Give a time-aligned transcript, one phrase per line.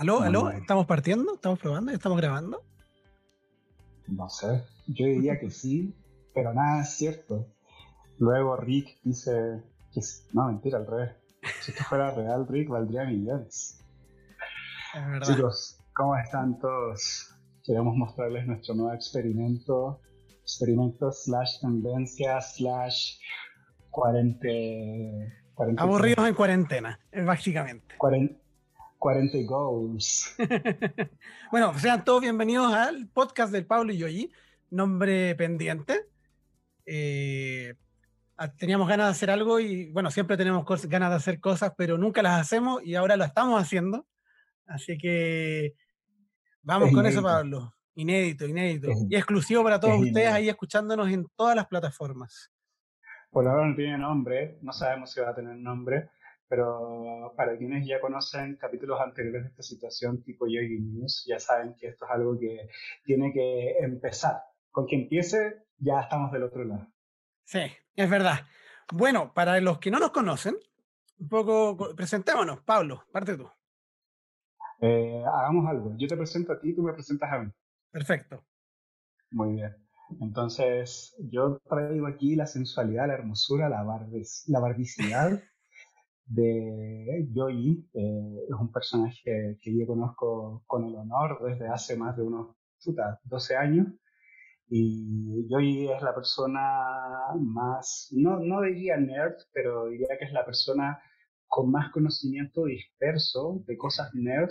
[0.00, 0.50] ¿Aló, aló?
[0.50, 1.34] ¿Estamos partiendo?
[1.34, 1.92] ¿Estamos probando?
[1.92, 2.62] ¿Estamos grabando?
[4.06, 4.64] No sé.
[4.86, 5.94] Yo diría que sí,
[6.32, 7.46] pero nada es cierto.
[8.18, 10.00] Luego Rick dice que
[10.32, 11.10] no, mentira, al revés.
[11.60, 13.84] Si esto fuera real, Rick valdría millones.
[15.20, 17.34] Chicos, ¿cómo están todos?
[17.62, 20.00] Queremos mostrarles nuestro nuevo experimento.
[20.40, 23.18] Experimento slash tendencia slash
[23.90, 25.30] cuarente...
[25.76, 27.96] Aburridos en cuarentena, básicamente.
[29.00, 30.36] 40 goals.
[31.50, 34.30] bueno, sean todos bienvenidos al podcast del Pablo y Yoyi,
[34.68, 36.04] nombre pendiente.
[36.84, 37.74] Eh,
[38.58, 42.22] teníamos ganas de hacer algo y bueno, siempre tenemos ganas de hacer cosas, pero nunca
[42.22, 44.06] las hacemos y ahora lo estamos haciendo.
[44.66, 45.74] Así que
[46.60, 47.74] vamos con eso, Pablo.
[47.94, 48.88] Inédito, inédito.
[49.08, 52.52] y exclusivo para todos ustedes ahí escuchándonos en todas las plataformas.
[53.30, 56.10] Por ahora no tiene nombre, no sabemos si va a tener nombre,
[56.50, 61.76] pero para quienes ya conocen capítulos anteriores de esta situación tipo Yogi News, ya saben
[61.76, 62.68] que esto es algo que
[63.04, 64.42] tiene que empezar.
[64.72, 66.88] Con que empiece, ya estamos del otro lado.
[67.44, 67.60] Sí,
[67.94, 68.40] es verdad.
[68.92, 70.56] Bueno, para los que no nos conocen,
[71.20, 72.60] un poco presentémonos.
[72.62, 73.48] Pablo, parte tú.
[74.80, 75.94] Eh, hagamos algo.
[75.96, 77.52] Yo te presento a ti, tú me presentas a mí.
[77.92, 78.44] Perfecto.
[79.30, 79.76] Muy bien.
[80.20, 85.40] Entonces, yo traigo aquí la sensualidad, la hermosura, la, la barbicidad
[86.30, 87.88] de Joey.
[87.92, 92.56] Eh, es un personaje que yo conozco con el honor desde hace más de unos
[93.24, 93.88] 12 años.
[94.68, 96.60] Y Joey es la persona
[97.38, 101.02] más, no, no diría nerd, pero diría que es la persona
[101.48, 104.50] con más conocimiento disperso de cosas nerd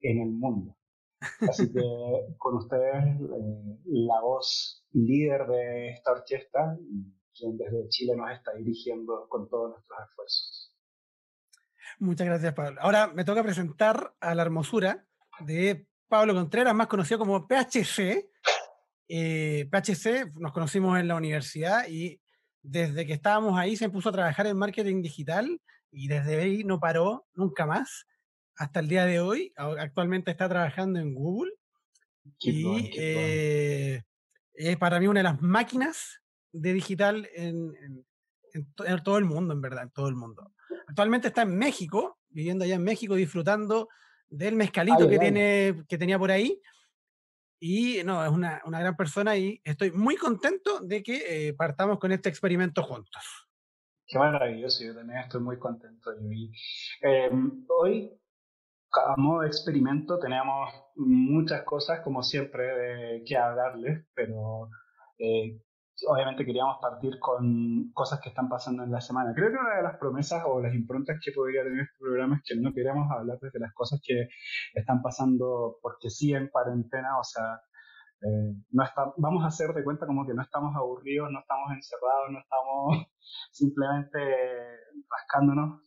[0.00, 0.76] en el mundo.
[1.48, 1.80] Así que
[2.38, 6.78] con ustedes eh, la voz líder de esta orquesta,
[7.34, 10.69] quien desde Chile nos está dirigiendo con todos nuestros esfuerzos.
[12.00, 12.80] Muchas gracias, Pablo.
[12.80, 15.04] Ahora me toca presentar a la hermosura
[15.40, 18.30] de Pablo Contreras, más conocido como PHC.
[19.06, 22.18] Eh, PHC nos conocimos en la universidad y
[22.62, 25.60] desde que estábamos ahí se puso a trabajar en marketing digital
[25.92, 28.06] y desde ahí no paró nunca más
[28.56, 29.52] hasta el día de hoy.
[29.56, 31.52] Actualmente está trabajando en Google
[32.38, 34.02] y eh,
[34.54, 36.22] es para mí una de las máquinas
[36.52, 37.74] de digital en,
[38.54, 40.50] en, todo el mundo, en verdad, en todo el mundo.
[40.90, 43.88] Actualmente está en México, viviendo allá en México, disfrutando
[44.28, 46.60] del mezcalito que, tiene, que tenía por ahí.
[47.60, 52.00] Y no, es una, una, gran persona y estoy muy contento de que eh, partamos
[52.00, 53.22] con este experimento juntos.
[54.04, 56.10] Qué maravilloso, yo también estoy muy contento.
[57.02, 57.30] Eh,
[57.68, 58.10] hoy,
[58.90, 64.70] a modo de experimento, tenemos muchas cosas, como siempre, de que hablarles, pero
[65.18, 65.56] eh,
[66.08, 69.32] obviamente queríamos partir con cosas que están pasando en la semana.
[69.34, 72.42] Creo que una de las promesas o las improntas que podría tener este programa es
[72.44, 74.28] que no queremos hablar desde las cosas que
[74.74, 77.60] están pasando porque sí en cuarentena, o sea,
[78.22, 78.84] eh, no
[79.16, 83.06] vamos a hacer de cuenta como que no estamos aburridos, no estamos encerrados, no estamos
[83.50, 84.18] simplemente
[85.08, 85.80] rascándonos,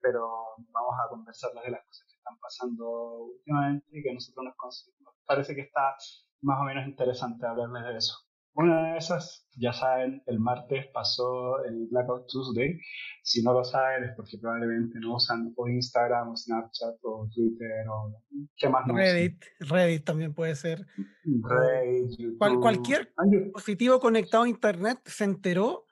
[0.00, 0.28] pero
[0.70, 5.14] vamos a conversar de las cosas que están pasando últimamente y que nosotros nos, nos
[5.26, 5.96] parece que está
[6.42, 8.29] más o menos interesante hablarles de eso.
[8.54, 12.78] Una de esas, ya saben, el martes pasó el Blackout Tuesday.
[13.22, 17.88] Si no lo saben es porque probablemente no usan o Instagram o Snapchat o Twitter
[17.88, 18.20] o
[18.56, 20.84] qué más no Reddit, Reddit también puede ser.
[21.24, 22.60] Reddit, YouTube.
[22.60, 25.86] cualquier ah, dispositivo conectado a Internet se enteró,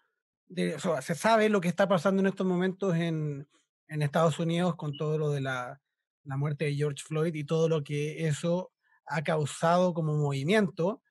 [0.49, 3.49] de, o sea, se sabe lo que está pasando en estos momentos en,
[3.87, 5.81] en Estados Unidos con todo lo de la,
[6.25, 8.73] la muerte de George Floyd y todo lo que eso
[9.07, 11.03] ha causado como movimiento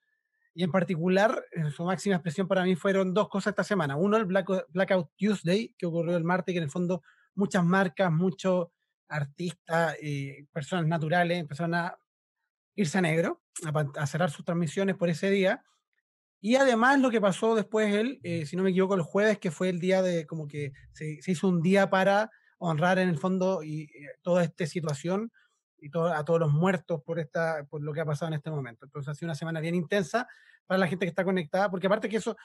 [0.58, 3.96] y en particular, en su máxima expresión para mí fueron dos cosas esta semana.
[3.96, 7.04] Uno, el Blackout Tuesday, que ocurrió el martes, que en el fondo
[7.36, 8.70] muchas marcas, muchos
[9.08, 12.00] artistas, eh, personas naturales empezaron a
[12.74, 13.44] irse a negro,
[13.98, 15.64] a, cerrar sus transmisiones por ese día.
[16.42, 19.52] Y además lo que pasó después, él, eh, si no me equivoco, el jueves, que
[19.52, 23.62] fue el día de, como que se, hizo un día para honrar en el fondo
[23.62, 25.32] y, eh, toda esta situación
[25.80, 28.86] y a todos los muertos por, esta, por lo que ha pasado en este momento.
[28.86, 30.28] Entonces ha sido una semana bien intensa
[30.66, 32.36] para la gente que está conectada, porque aparte que eso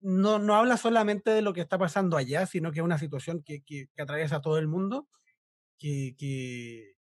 [0.00, 3.42] no, no habla solamente de lo que está pasando allá, sino que es una situación
[3.42, 5.08] que, que, atraviesa a todo el mundo,
[5.78, 6.94] que, que,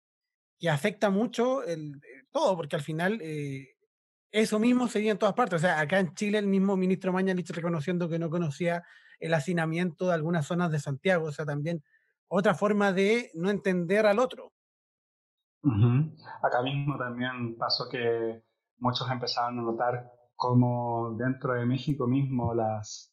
[0.58, 3.76] que afecta mucho el, eh, todo, porque al final eh,
[4.30, 5.56] eso mismo se en todas partes.
[5.56, 8.82] O sea, acá en Chile el mismo ministro Mañalich reconociendo que no conocía
[9.18, 11.82] el hacinamiento de algunas zonas de Santiago, o sea, también
[12.28, 14.52] otra forma de no entender al otro.
[16.42, 18.44] Acá mismo también pasó que
[18.78, 23.12] muchos empezaron a notar cómo dentro de México mismo las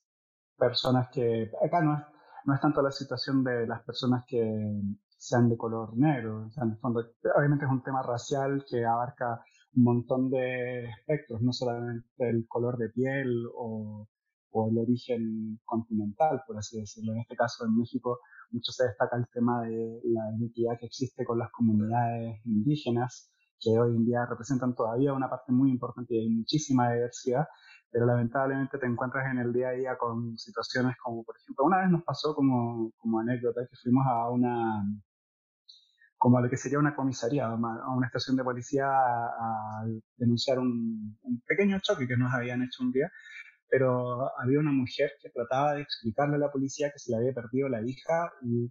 [0.58, 2.04] personas que, acá no es,
[2.46, 4.82] no es tanto la situación de las personas que
[5.18, 6.46] sean de color negro.
[6.48, 7.02] O sea, en el fondo,
[7.36, 9.42] obviamente es un tema racial que abarca
[9.76, 14.08] un montón de espectros, no solamente el color de piel o,
[14.52, 17.14] o el origen continental, por así decirlo.
[17.14, 18.20] En este caso, en México,
[18.54, 23.72] mucho se destaca el tema de la identidad que existe con las comunidades indígenas, que
[23.72, 27.48] hoy en día representan todavía una parte muy importante y hay muchísima diversidad,
[27.92, 31.80] pero lamentablemente te encuentras en el día a día con situaciones como, por ejemplo, una
[31.82, 34.84] vez nos pasó como, como anécdota que fuimos a una,
[36.24, 39.86] como a lo que sería una comisaría, a una estación de policía a,
[40.16, 43.12] denunciar un, pequeño choque que nos habían hecho un día,
[43.70, 47.34] pero había una mujer que trataba de explicarle a la policía que se le había
[47.34, 48.66] perdido la hija y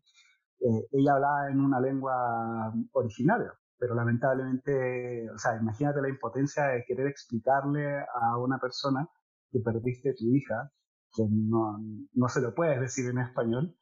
[0.61, 6.85] eh, ella hablaba en una lengua originaria, pero lamentablemente, o sea, imagínate la impotencia de
[6.87, 9.09] querer explicarle a una persona
[9.50, 10.71] que perdiste tu hija,
[11.15, 11.79] que no,
[12.12, 13.77] no se lo puedes decir en español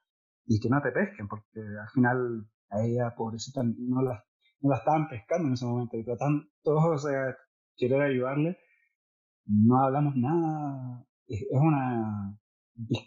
[0.46, 4.24] y que no te pesquen, porque al final a ella, pobrecita, no la,
[4.60, 7.34] no la estaban pescando en ese momento y tratan todos de
[7.76, 8.58] querer ayudarle.
[9.50, 12.38] No hablamos nada, es, una,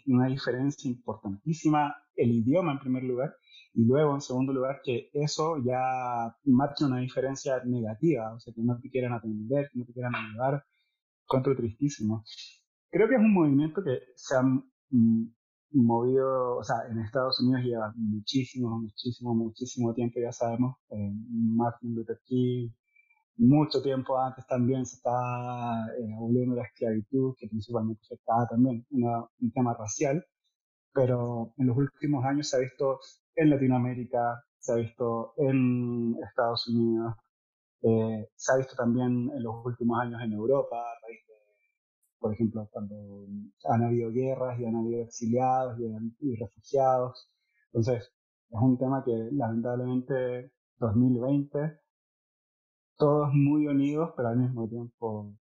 [0.06, 3.34] una diferencia importantísima el idioma en primer lugar
[3.72, 8.62] y luego en segundo lugar que eso ya marca una diferencia negativa, o sea, que
[8.62, 10.64] no te quieran atender, no te quieran ayudar,
[11.26, 12.24] contra tristísimo.
[12.90, 14.42] Creo que es un movimiento que se ha
[15.72, 21.94] movido, o sea, en Estados Unidos lleva muchísimo, muchísimo, muchísimo tiempo, ya sabemos, eh, Martin
[21.94, 22.70] Luther King,
[23.36, 29.74] mucho tiempo antes también se está eh, la esclavitud, que principalmente afectaba también un tema
[29.74, 30.24] racial,
[30.92, 33.00] pero en los últimos años se ha visto
[33.36, 37.14] en Latinoamérica, se ha visto en Estados Unidos,
[37.82, 41.34] eh, se ha visto también en los últimos años en Europa, a raíz de,
[42.18, 43.26] por ejemplo, cuando
[43.64, 45.78] han habido guerras y han habido exiliados
[46.20, 47.28] y, refugiados.
[47.66, 48.10] Entonces,
[48.50, 51.80] es un tema que lamentablemente 2020,
[52.96, 55.34] todos muy unidos, pero al mismo tiempo,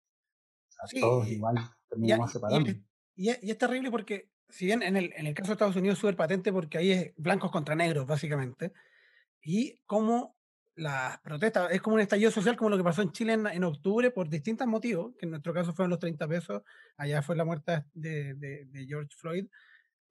[0.99, 1.55] todos igual
[1.89, 2.71] terminamos separando.
[3.15, 6.01] y, es terrible porque si bien en el, en el caso de Estados Unidos es
[6.01, 8.73] súper patente porque ahí es blancos contra negros, básicamente,
[9.41, 10.35] y como
[10.75, 14.11] las protestas, es como un estallido social como lo que pasó en Chile en, octubre
[14.11, 16.63] por distintos motivos, que en nuestro caso fueron los 30 pesos,
[16.97, 19.47] allá fue la muerte de, de, George Floyd,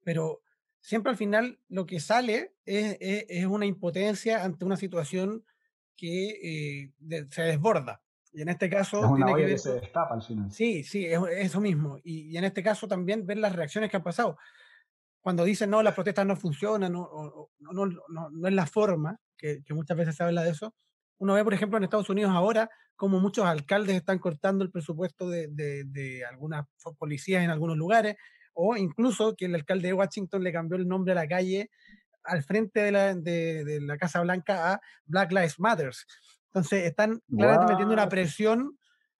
[0.03, 0.41] pero
[0.79, 5.43] siempre al final lo que sale es, es, una impotencia ante una situación
[6.01, 8.01] que eh, se desborda.
[8.33, 8.99] Y en este caso.
[8.99, 10.51] Es una tiene que, se destapa al final.
[10.51, 11.99] Sí, sí, es eso mismo.
[12.03, 14.37] Y, en este caso también ver las reacciones que han pasado.
[15.21, 17.07] Cuando dicen, no, las protestas no funcionan, no,
[17.59, 20.73] no, no, no es la forma, que, que, muchas veces se habla de eso.
[21.19, 25.29] Uno ve, por ejemplo, en Estados Unidos ahora, como muchos alcaldes están cortando el presupuesto
[25.29, 26.65] de, de, de algunas
[26.97, 28.15] policías en algunos lugares,
[28.53, 31.69] o incluso que el alcalde de Washington le cambió el nombre a la calle
[32.23, 36.05] al frente de la, de, de la Casa Blanca a Black Lives Matters.
[36.47, 38.77] Entonces están claramente metiendo una presión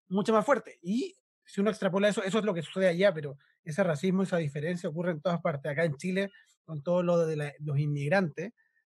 [0.09, 0.79] mucho más fuerte.
[0.81, 1.15] Y
[1.45, 4.89] si uno extrapola eso, eso es lo que sucede allá, pero ese racismo, esa diferencia
[4.89, 5.71] ocurre en todas partes.
[5.71, 6.29] Acá en Chile,
[6.65, 8.53] con todo lo de los inmigrantes,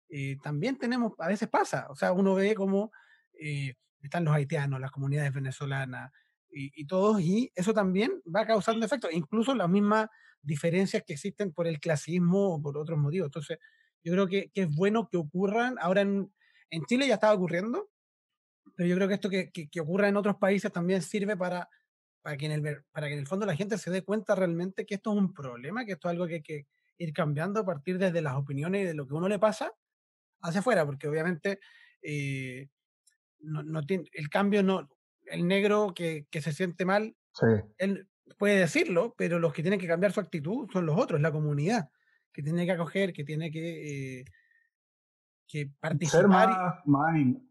[0.08, 2.92] eh, también tenemos, a veces pasa, o sea, uno ve cómo
[3.40, 6.12] eh, están los haitianos, las comunidades venezolanas
[6.50, 10.08] y, y, todos, y eso también va causando efectos, incluso las mismas
[10.42, 13.26] diferencias que existen por el clasismo o por otros motivos.
[13.26, 13.58] Entonces,
[14.04, 16.32] yo creo que, que es bueno que ocurran, ahora en,
[16.70, 17.90] en Chile ya estaba ocurriendo,
[18.76, 21.68] pero yo creo que esto que, que, ocurra en otros países también sirve para,
[22.22, 24.84] para, que en el, para que en el fondo la gente se dé cuenta realmente
[24.84, 26.66] que esto es un problema, que esto es algo que hay que
[26.98, 29.72] ir cambiando a partir desde las opiniones y de lo que uno le pasa
[30.42, 31.60] hacia afuera, porque obviamente
[32.02, 32.68] eh,
[33.40, 34.88] no, no tiene, el cambio no,
[35.26, 37.16] el negro que, que se siente mal,
[37.78, 41.32] él puede decirlo, pero los que tienen que cambiar su actitud son los otros, la
[41.32, 41.90] comunidad,
[42.34, 44.24] que tiene que acoger, que tiene que eh,
[45.46, 46.20] que participar.
[46.22, 46.86] Ser más,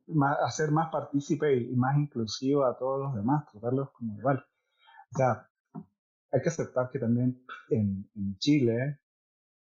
[0.08, 4.46] más, hacer más partícipe y más inclusivo a todos los demás, tratarlos como igual.
[5.13, 5.50] O sea,
[6.32, 9.00] hay que aceptar que también en, en Chile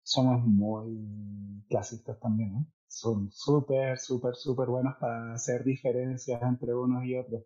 [0.01, 2.65] somos muy clasistas también.
[2.87, 7.43] Son súper, súper, súper buenos para hacer diferencias entre unos y otros.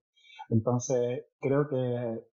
[0.49, 2.23] Entonces, creo que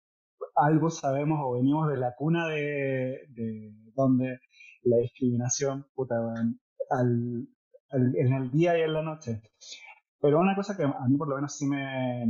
[0.56, 4.38] algo sabemos o venimos de la cuna de, de donde
[4.84, 6.16] la discriminación, puta,
[6.90, 7.48] al,
[7.90, 9.42] en el día y en la noche.
[10.20, 12.26] Pero una cosa que a mí por lo menos sí me,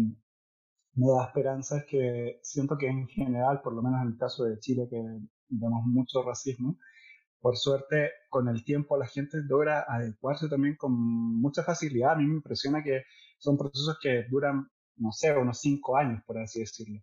[0.94, 4.44] me da esperanza es que siento que en general, por lo menos en el caso
[4.44, 4.96] de Chile, que
[5.49, 6.78] vemos mucho racismo,
[7.40, 12.12] por suerte con el tiempo la gente logra adecuarse también con mucha facilidad.
[12.12, 13.02] A mí me impresiona que
[13.38, 17.00] son procesos que duran, no sé, unos cinco años, por así decirlo.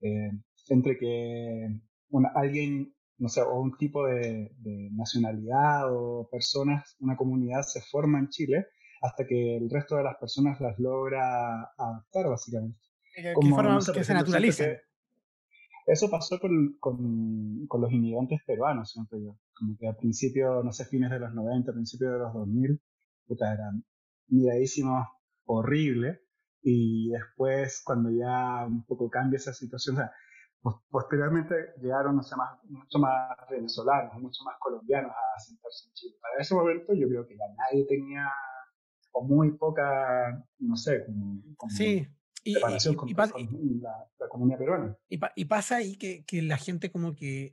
[0.00, 0.30] Eh,
[0.68, 1.80] entre que
[2.34, 4.50] alguien no sé, o un tipo de,
[4.92, 8.66] nacionalidad o personas, una comunidad se forma en Chile,
[9.02, 12.78] hasta que el resto de las personas las logra adaptar, básicamente.
[13.14, 13.56] Que, Como,
[13.92, 14.78] que se naturalicen.
[15.86, 19.38] Eso pasó con, con, con, los inmigrantes peruanos, siento yo.
[19.54, 22.80] Como que al principio, no sé, fines de los 90, principios de los 2000,
[23.26, 23.84] puta, eran
[24.28, 25.06] miradísimos
[25.46, 26.20] horrible.
[26.62, 30.12] Y después, cuando ya un poco cambia esa situación, o sea,
[30.90, 36.16] posteriormente llegaron, no sé, más, mucho más venezolanos, mucho más colombianos a sentarse en Chile.
[36.20, 38.30] Para ese momento yo creo que ya nadie tenía,
[39.12, 42.06] o muy poca, no sé, como, sí.
[42.44, 44.96] Y, y, con, la, la, comunidad peruana.
[45.08, 47.52] Y, pasa ahí que, que, la gente como que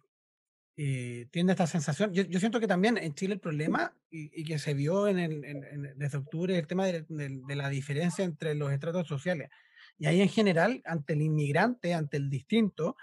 [0.78, 2.14] eh, tiene esta sensación.
[2.14, 5.44] Yo, yo, siento que también en Chile el problema, y, que se vio en el,
[5.44, 9.50] en, desde octubre, el tema de, de, la diferencia entre los estratos sociales.
[9.98, 12.96] Y ahí en general, ante el inmigrante, ante el distinto,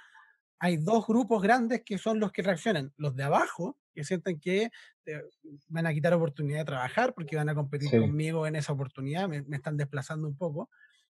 [0.59, 2.93] hay dos grupos grandes que son los que reaccionan.
[2.97, 4.71] Los de abajo, que sienten que
[5.07, 5.23] eh,
[5.69, 9.43] van a quitar oportunidad de trabajar porque van a competir conmigo en esa oportunidad, me,
[9.43, 10.71] me, están desplazando un poco.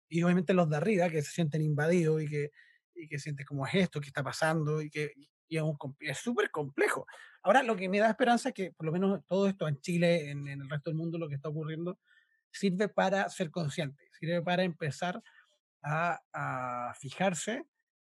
[0.08, 2.50] Y obviamente los de arriba, que se sienten invadidos y que,
[2.94, 5.12] y que sienten como es esto, que está pasando y que
[5.50, 5.58] y
[6.08, 7.06] es súper complejo.
[7.42, 10.30] Ahora, lo que me da esperanza es que por lo menos todo esto en Chile,
[10.30, 11.98] en, el resto del mundo, lo que está ocurriendo,
[12.50, 15.20] sirve para ser consciente, sirve para empezar
[15.82, 17.66] a, a fijarse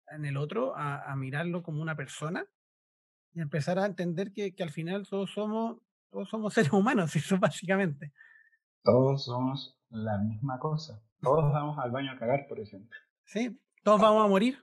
[0.10, 2.46] en el otro, a, a, mirarlo como una persona
[3.34, 5.78] y empezar a entender que, que al final todos somos,
[6.10, 8.12] todos somos seres humanos, eso básicamente.
[8.84, 11.02] Todos somos la misma cosa.
[11.22, 12.98] Todos vamos al baño a cagar, por ejemplo.
[13.26, 14.58] Sí, todos vamos a morir,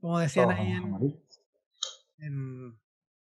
[0.00, 0.70] como decían ahí
[2.18, 2.78] en,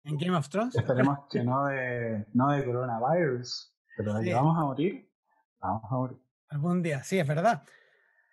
[0.04, 0.75] en, Game of Thrones.
[0.75, 4.32] Esperemos que no de, no de coronavirus, pero sí.
[4.32, 5.10] vamos a morir,
[5.60, 6.18] vamos a morir.
[6.50, 7.63] Algún día, sí, es verdad.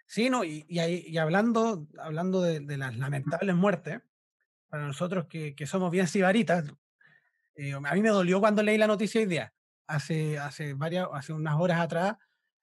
[0.07, 4.01] Sí, no, y, y, y hablando, hablando de, de, las lamentables muertes,
[4.69, 6.65] para nosotros que, que somos bien sibaritas,
[7.55, 9.55] eh, a mí me dolió cuando leí la noticia hoy día.
[9.87, 12.17] Hace, hace, varias, hace unas horas atrás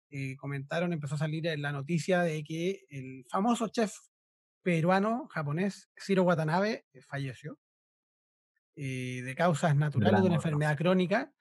[0.10, 3.93] eh, comentaron, empezó a salir la noticia de que el famoso chef
[4.63, 7.60] peruano, japonés, Ciro Watanabe, eh, falleció.
[8.75, 11.34] Eh, de causas naturales de una enfermedad crónica,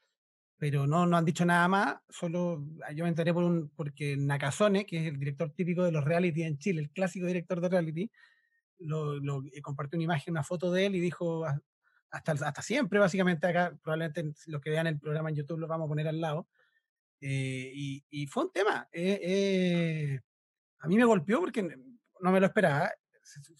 [0.59, 4.17] pero no, no han dicho nada más, solo ah, yo me enteré por un, porque
[4.17, 7.69] Nakazone, que es el director típico de los reality en Chile, el clásico director de
[7.69, 8.11] reality,
[8.81, 11.61] lo, lo eh, compartió una imagen, una foto de él y dijo ah,
[12.11, 15.87] hasta, hasta siempre, básicamente acá, probablemente los que vean el programa en YouTube lo vamos
[15.87, 16.49] a poner al lado.
[17.21, 18.89] Eh, y, y, fue un tema.
[20.81, 21.63] a mí me golpeó porque
[22.21, 22.91] no me lo esperaba.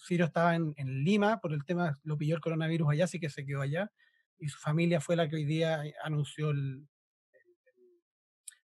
[0.05, 3.29] Ciro estaba en, en, Lima por el tema, lo pilló el coronavirus allá, así que
[3.29, 3.91] se quedó allá.
[4.39, 6.87] Y su familia fue la que hoy día anunció el,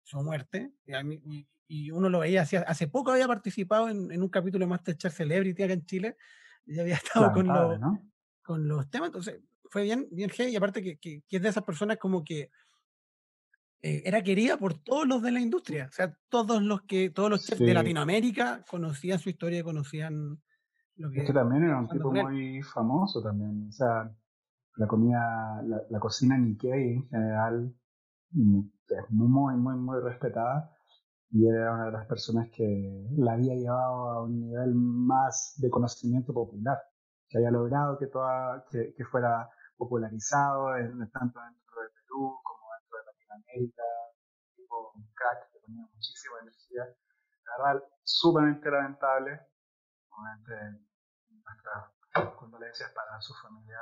[0.04, 0.74] su muerte.
[0.86, 4.70] Y, y, uno lo veía, hace, hace poco había participado en, en, un capítulo de
[4.70, 6.18] Masterchef Celebrity acá en Chile,
[6.66, 8.00] y había estado con, lo, ¿no?
[8.44, 11.50] con los temas, entonces fue bien, bien heavy, y aparte que, que, que, es de
[11.50, 12.52] esas personas como que
[13.82, 17.30] eh, era querida por todos los de la industria, o sea, todos los que, todos
[17.30, 17.66] los chefs sí.
[17.66, 20.40] de Latinoamérica conocían su historia, conocían
[20.96, 23.68] que es que también era un tipo muy famoso también.
[23.68, 24.10] O sea,
[24.78, 27.76] la comida, la, cocina Nikkei en general
[28.32, 30.72] mm, es muy, muy, muy respetada.
[31.32, 35.70] Y era una de las personas que la había llevado a un nivel más de
[35.70, 36.80] conocimiento popular.
[37.28, 40.68] Que había logrado que, toda, que, fuera popularizado
[41.12, 43.84] tanto dentro de Perú como dentro de Latinoamérica.
[44.56, 46.84] Tipo un crack que tenía muchísima energía.
[47.46, 49.40] La verdad, sumamente lamentable
[50.18, 50.86] Obviamente,
[51.44, 53.78] nuestras condolencias para su familia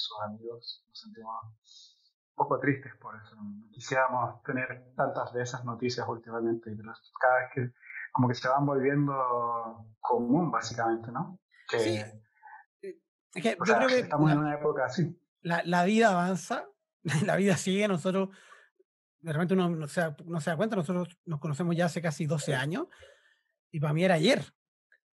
[0.00, 0.84] sus amigos.
[0.88, 1.98] Nos sentimos
[2.30, 3.36] un poco tristes por eso.
[3.72, 7.74] Quisiéramos tener tantas de esas noticias últimamente, pero cada vez que
[8.12, 11.38] como que se van volviendo común, básicamente, ¿no?
[11.68, 12.02] Que, sí.
[13.34, 15.16] Es que yo sea, creo que estamos la, en una época así.
[15.42, 16.66] La, la, vida avanza,
[17.24, 18.30] la vida sigue, nosotros,
[19.20, 22.26] de repente uno no se, no se da cuenta, nosotros nos conocemos ya hace casi
[22.26, 22.88] 12 años,
[23.70, 24.42] y para mí era ayer,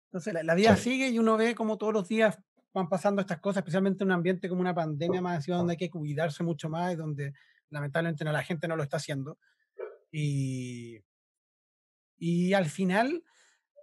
[0.05, 0.91] entonces la, la vida sí.
[0.91, 2.39] sigue y uno ve como todos los días
[2.75, 5.77] van pasando estas cosas, especialmente en un ambiente como una pandemia más así, donde hay
[5.77, 7.33] que cuidarse mucho más y donde
[7.69, 9.37] lamentablemente no, la gente no lo está haciendo.
[10.11, 10.99] Y,
[12.17, 13.23] y al final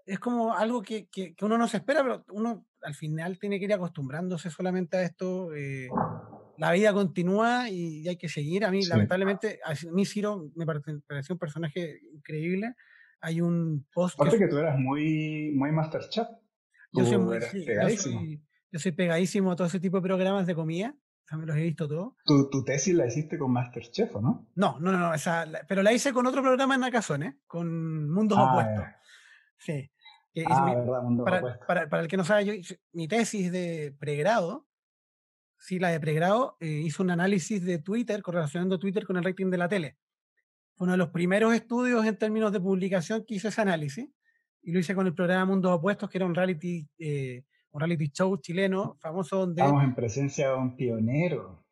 [0.06, 3.58] es como algo que, que, que, uno no se espera, pero uno al final tiene
[3.58, 5.54] que ir acostumbrándose solamente a esto.
[5.54, 5.88] Eh,
[6.58, 8.64] la vida continúa y, hay que seguir.
[8.64, 8.88] A mí, sí.
[8.88, 12.74] lamentablemente, a mí Ciro me pareció un personaje increíble
[13.22, 14.16] hay un post.
[14.16, 16.26] Aparte que, que tú eras muy, muy Masterchef.
[16.92, 18.20] Yo soy, muy, sí, pegadísimo.
[18.20, 20.96] Yo soy, yo soy, pegadísimo a todo ese tipo de programas de comida.
[20.96, 22.14] O sea, me los he visto todos.
[22.24, 24.48] ¿Tu, ¿Tu, tesis la hiciste con Masterchef, ¿o no?
[24.54, 27.36] No, no, no, no esa, la, pero la hice con otro programa en Nakazone, ¿eh?
[27.46, 28.84] con Mundos ah, Opuestos.
[29.58, 29.90] Sí.
[30.46, 31.66] ah, mi, verdad, Mundos para, Opuestos.
[31.66, 34.66] Para, para, el que no sabe, yo, mi tesis de pregrado,
[35.62, 39.50] sí, la de pregrado, eh, hizo un análisis de Twitter, correlacionando Twitter con el rating
[39.50, 39.96] de la tele.
[40.74, 44.10] Fue uno de los primeros estudios en términos de publicación que hizo ese análisis.
[44.62, 48.08] Y lo hice con el programa Mundos Opuestos, que era un reality, eh, un reality
[48.10, 49.62] show chileno famoso donde...
[49.62, 51.64] Estamos en presencia de un pionero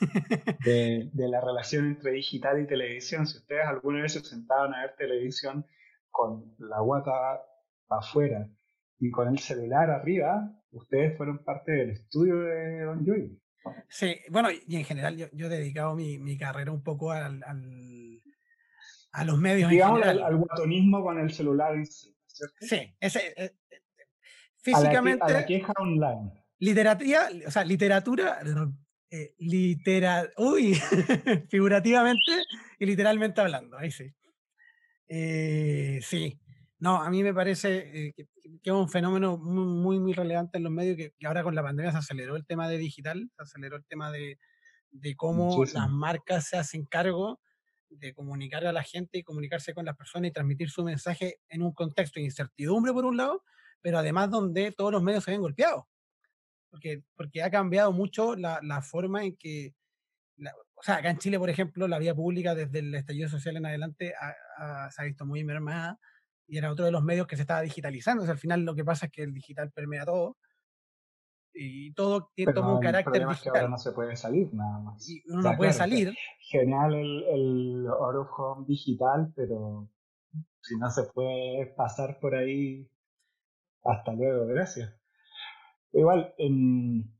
[0.64, 3.26] de, de, la relación entre digital y televisión.
[3.26, 5.64] Si ustedes alguna vez se sentaban a ver televisión
[6.10, 7.40] con la guata
[7.88, 8.48] afuera
[8.98, 13.40] y con el celular arriba, ustedes fueron parte del estudio de Don Joy.
[13.88, 17.42] Sí, bueno, y en general yo, he dedicado mi, mi, carrera un poco al,
[19.12, 19.70] a los medios.
[19.70, 21.74] Digamos al, guatonismo con el celular.
[21.84, 22.54] ¿cierto?
[22.60, 23.52] Sí, ese, eh,
[24.74, 25.24] físicamente.
[25.24, 26.32] A la, queja online.
[26.58, 28.40] Literatura, o sea, literatura,
[29.10, 30.74] eh, litera, uy,
[31.48, 32.32] figurativamente
[32.78, 34.12] y literalmente hablando, ahí sí.
[35.08, 36.38] Eh, sí,
[36.78, 38.26] no, a mí me parece eh, que,
[38.62, 41.98] es un fenómeno muy, muy, relevante en los medios que, ahora con la pandemia se
[41.98, 44.38] aceleró el tema de digital, se aceleró el tema de,
[44.90, 47.40] de cómo las marcas se hacen cargo
[47.90, 51.62] de comunicar a la gente y comunicarse con las personas y transmitir su mensaje en
[51.62, 53.42] un contexto de incertidumbre por un lado,
[53.80, 55.84] pero además donde todos los medios se ven golpeados.
[56.70, 59.74] Porque, porque ha cambiado mucho la, la forma en que
[60.78, 63.66] o sea, acá en Chile, por ejemplo, la vía pública desde el estallido social en
[63.66, 64.14] adelante
[64.90, 65.98] se ha visto muy mermada
[66.46, 68.22] y era otro de los medios que se estaba digitalizando.
[68.22, 70.36] O sea, al final lo que pasa es que el digital permea todo
[71.52, 73.34] y todo tiene toma un carácter digital.
[73.34, 75.08] Es que ahora no se puede salir nada más.
[75.08, 76.14] Y uno no puede salir.
[76.38, 79.88] Genial el, el Home digital, pero
[80.62, 82.88] si no se puede pasar por ahí,
[83.88, 84.94] hasta luego, gracias.
[85.92, 87.10] Igual, en,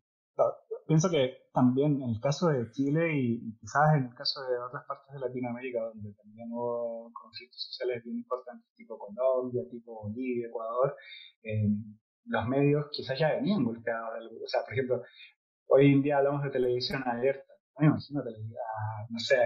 [0.87, 4.84] pienso que también en el caso de Chile y, quizás en el caso de otras
[4.87, 10.94] partes de Latinoamérica, donde también hubo conflictos sociales bien importantes, tipo Colombia, tipo Bolivia, Ecuador,
[12.26, 14.10] los medios quizás ya venían golpeados.
[14.44, 15.02] O sea, por ejemplo,
[15.68, 17.52] hoy en día hablamos de televisión abierta.
[17.78, 18.22] No imagino,
[19.08, 19.37] no sé,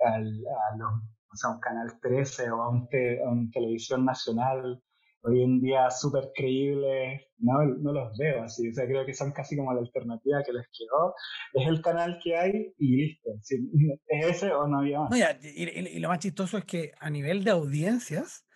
[0.00, 0.92] a, los,
[1.32, 2.88] o sea, un canal 13 o a un,
[3.26, 4.82] a un televisión nacional
[5.24, 9.32] hoy en día súper creíbles, no, no los veo así, o sea, creo que son
[9.32, 11.14] casi como la alternativa que les quedó,
[11.54, 13.30] es el canal que hay y listo,
[14.08, 15.18] es ese o no había más.
[15.42, 18.46] y, lo más chistoso es que a nivel de audiencias,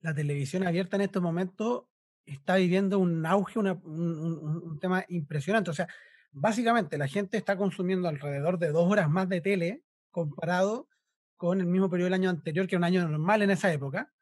[0.00, 1.84] la televisión abierta en estos momentos
[2.24, 5.88] está viviendo un auge, un, un, tema impresionante, o sea,
[6.30, 9.82] básicamente la gente está consumiendo alrededor de dos horas más de tele
[10.12, 10.88] comparado
[11.36, 14.12] con el mismo periodo del año anterior, que era un año normal en esa época.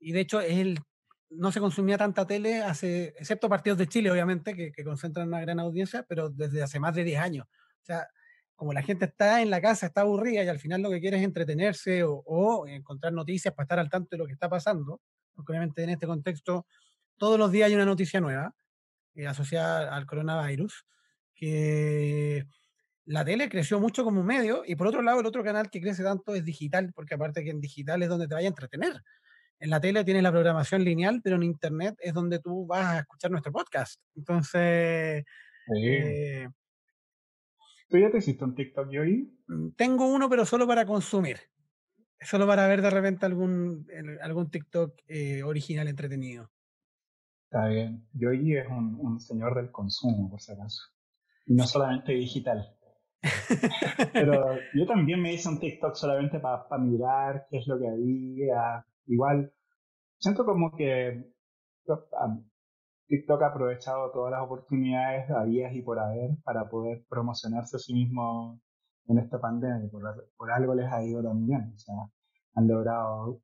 [0.00, 0.80] Y de hecho es el
[1.30, 5.60] no se consumía tanta tele, hace, excepto partidos de Chile, obviamente, que, concentran una gran
[5.60, 7.46] audiencia, pero desde hace más de 10 años.
[7.46, 8.06] O sea,
[8.54, 11.18] como la gente está en la casa, está aburrida y al final lo que quiere
[11.18, 15.00] es entretenerse o, encontrar noticias para estar al tanto de lo que está pasando,
[15.36, 16.66] obviamente en este contexto
[17.16, 18.54] todos los días hay una noticia nueva
[19.14, 20.86] eh, asociada al coronavirus,
[21.34, 22.46] que
[23.04, 26.02] la tele creció mucho como medio y por otro lado el otro canal que crece
[26.02, 29.02] tanto es digital, porque aparte que en digital es donde te vaya a entretener
[29.58, 32.98] en la tele tienes la programación lineal, pero en internet es donde tú vas a
[33.00, 34.00] escuchar nuestro podcast.
[34.14, 35.24] Entonces.
[35.76, 36.48] Eh,
[37.88, 39.32] ¿Tú ya te hiciste un TikTok, hoy?
[39.46, 41.38] Mm, tengo uno, pero solo para consumir.
[42.20, 43.86] Solo para ver de repente algún,
[44.22, 46.50] algún TikTok eh, original entretenido.
[47.44, 48.06] Está bien.
[48.14, 50.82] Yoyi es un, un, señor del consumo, por si acaso.
[51.46, 52.74] Y no solamente digital.
[54.12, 58.84] Pero yo también me hice un TikTok solamente para mirar qué es lo que había,
[59.06, 59.52] igual,
[60.18, 61.24] siento como que
[63.08, 67.92] TikTok ha aprovechado todas las oportunidades habías y por haber para poder promocionarse a sí
[67.92, 68.60] mismo
[69.06, 69.90] en esta pandemia.
[70.36, 71.72] Por, algo les ha ido también.
[71.74, 71.94] O sea,
[72.54, 73.42] han logrado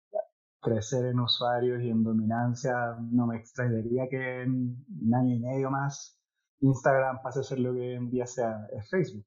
[0.60, 2.96] crecer en usuarios y en dominancia.
[3.10, 6.18] No me extrañaría que en un año y medio más
[6.60, 9.26] Instagram pase a ser lo que en día sea Facebook.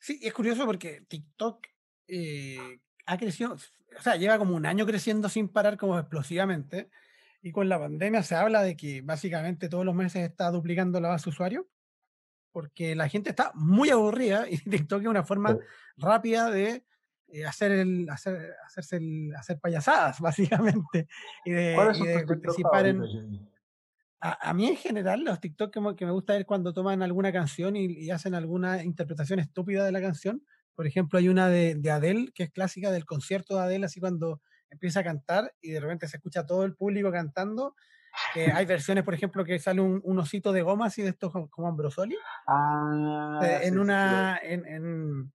[0.00, 1.66] Sí, es curioso porque TikTok
[2.08, 6.90] eh, ha crecido, o sea, lleva como un año creciendo sin parar como explosivamente.
[7.42, 11.08] Y con la pandemia se habla de que básicamente todos los meses está duplicando la
[11.08, 11.64] base de usuarios,
[12.50, 15.56] porque la gente está muy aburrida y TikTok es una forma
[15.96, 16.84] rápida de
[17.28, 21.08] eh, hacer el, hacer, hacerse el, hacer payasadas, básicamente,
[21.44, 23.02] y de, participar en...
[24.18, 27.76] A, mí en general los TikTok que, que, me gusta ver cuando toman alguna canción
[27.76, 30.42] y, y, hacen alguna interpretación estúpida de la canción,
[30.76, 33.98] por ejemplo, hay una de, de, Adele, que es clásica del concierto de Adele, así
[33.98, 37.74] cuando empieza a cantar y de repente se escucha todo el público cantando.
[38.32, 41.32] Que hay versiones, por ejemplo, que sale un, un, osito de goma así de estos
[41.50, 42.16] como Ambrosoli.
[42.46, 44.38] Ah, eh, en una.
[44.42, 45.32] En, en,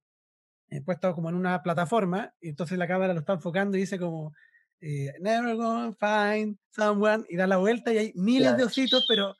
[0.69, 3.99] eh, puesto como en una plataforma, y entonces la cámara lo está enfocando y dice
[3.99, 4.33] como.
[4.79, 9.35] Eh, Never gonna find someone, y da la vuelta y hay miles de ositos, pero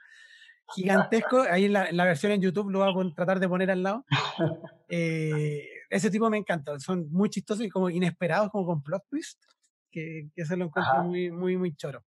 [0.75, 1.47] gigantescos.
[1.47, 4.05] Ahí en la, la, versión en YouTube lo voy a tratar de poner al lado.
[4.93, 6.79] Eh, ese tipo me encanta.
[6.79, 9.43] Son muy chistosos y como inesperados, como con plot twist,
[9.91, 12.03] que, que se lo encuentro muy, muy, muy choro.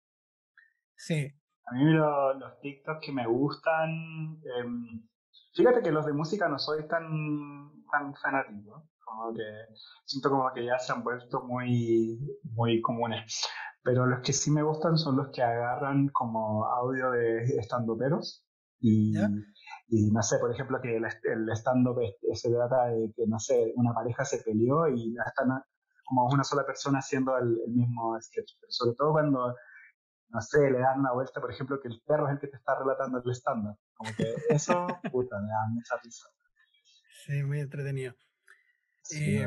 [0.96, 1.28] Sí.
[1.66, 5.08] A mí los TikToks que me gustan, em,
[5.54, 10.64] fíjate que los de música no soy tan, tan fanático, como que siento como que
[10.64, 12.20] ya se han vuelto muy,
[12.54, 13.46] muy comunes.
[13.82, 18.46] Pero los que sí me gustan son los que agarran como audio de estandoperos
[18.78, 19.12] y,
[19.88, 22.00] y no sé, por ejemplo, que el, el stand-up
[22.34, 25.62] se trata de que, no sé, una pareja se peleó y están
[26.04, 28.52] como una sola persona haciendo el, mismo sketch.
[28.60, 29.54] Pero sobre todo cuando,
[30.28, 32.56] no sé, le dan una vuelta, por ejemplo, que el perro es el que te
[32.56, 33.78] está relatando el stand-up.
[33.94, 36.28] Como que eso, puta, me da mucha risa.
[37.26, 38.14] Sí, muy entretenido.
[39.10, 39.46] Eh,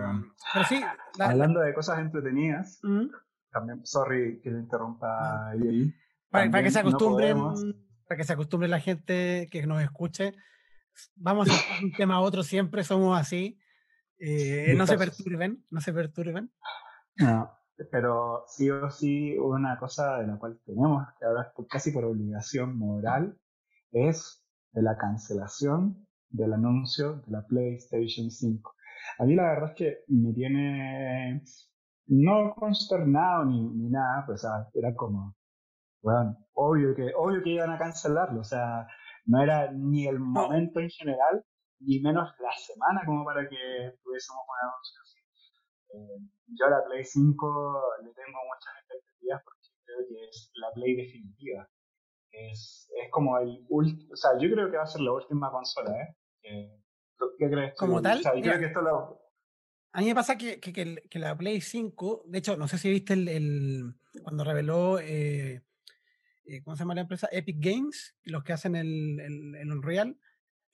[0.54, 0.84] pero sí,
[1.20, 2.80] Hablando de cosas entretenidas,
[3.52, 5.94] también, sorry que le interrumpa ahí.
[6.30, 7.38] Para, que se acostumbren,
[8.08, 10.34] para que se acostumbre la gente que nos escuche,
[11.16, 13.60] vamos a un tema a otro siempre, somos así.
[14.18, 16.52] Eh, no se perturben, no se perturben.
[17.18, 17.52] No,
[17.92, 22.78] pero sí o sí, una cosa de la cual tenemos que hablar casi por obligación
[22.78, 23.38] moral
[23.92, 28.76] es de la cancelación del anuncio de la PlayStation 5.
[29.20, 31.44] A mí la verdad es que me tiene
[32.08, 35.36] no consternado ni, ni nada, pues era como,
[36.06, 38.88] bueno, obvio que, obvio que iban a cancelarlo, o sea,
[39.26, 41.44] no era ni el momento en general,
[41.80, 43.58] ni menos la semana como para que
[44.04, 45.20] tuviésemos un anuncio así.
[45.94, 50.72] Eh, yo a la Play 5 le tengo muchas expectativas porque creo que es la
[50.74, 51.68] Play definitiva.
[52.30, 55.50] Es, es como el último, o sea, yo creo que va a ser la última
[55.50, 56.80] consola, ¿eh?
[57.40, 57.86] ¿Qué crees tú?
[57.88, 59.26] Como tal, creo que esto lo,
[59.92, 60.74] a mí me pasa que, que,
[61.10, 65.64] que, la Play 5, de hecho, no sé si viste el, el cuando reveló, eh,
[66.46, 67.28] eh, ¿cómo se llama la empresa?
[67.32, 70.18] Epic Games, los que hacen el, el, Unreal,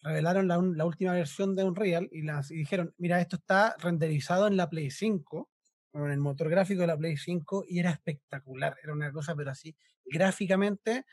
[0.01, 4.47] revelaron la, la, última versión de Unreal y, las, y dijeron, mira, esto está renderizado
[4.47, 5.49] en la Play 5,
[5.91, 9.51] con el motor gráfico de la Play 5, y era espectacular, era una cosa, pero
[9.51, 11.05] así, gráficamente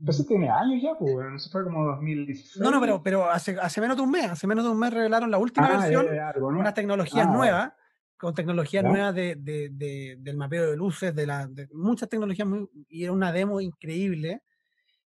[0.00, 2.56] pero eso tiene años ya, pues, eso fue como 2016.
[2.62, 4.94] No, no, pero, pero hace, hace menos de un mes, hace menos de un mes
[4.94, 6.06] revelaron la última ah, versión,
[6.40, 7.72] con unas tecnologías ah, nuevas,
[8.20, 12.46] con tecnologías nuevas de, de, de, del mapeo de luces, de, la, de muchas tecnologías,
[12.46, 14.42] muy, y era una demo increíble,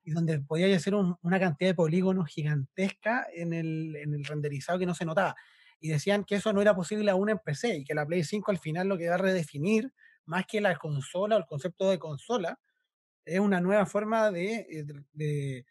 [0.05, 4.87] y donde podía hacer una cantidad de polígonos gigantesca en el, en el renderizado que
[4.87, 5.35] no se notaba.
[5.81, 8.51] Y decían que eso no era posible aún en PC, y que la Play 5
[8.53, 9.92] al final lo que va a redefinir,
[10.25, 12.61] más que la consola o el concepto de consola,
[13.25, 15.64] es una nueva forma de, eh,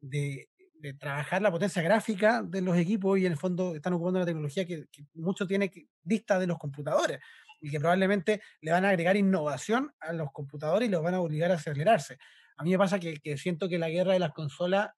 [0.00, 0.49] de,
[0.80, 4.26] de, trabajar la potencia gráfica de los equipos y en el fondo están ocupando una
[4.26, 7.20] tecnología que, mucho tiene que, dista de los computadores
[7.60, 11.20] y que probablemente le van a agregar innovación a los computadores y los van a
[11.20, 12.18] obligar a acelerarse.
[12.56, 14.90] A mí me pasa que, que siento que la guerra de las consolas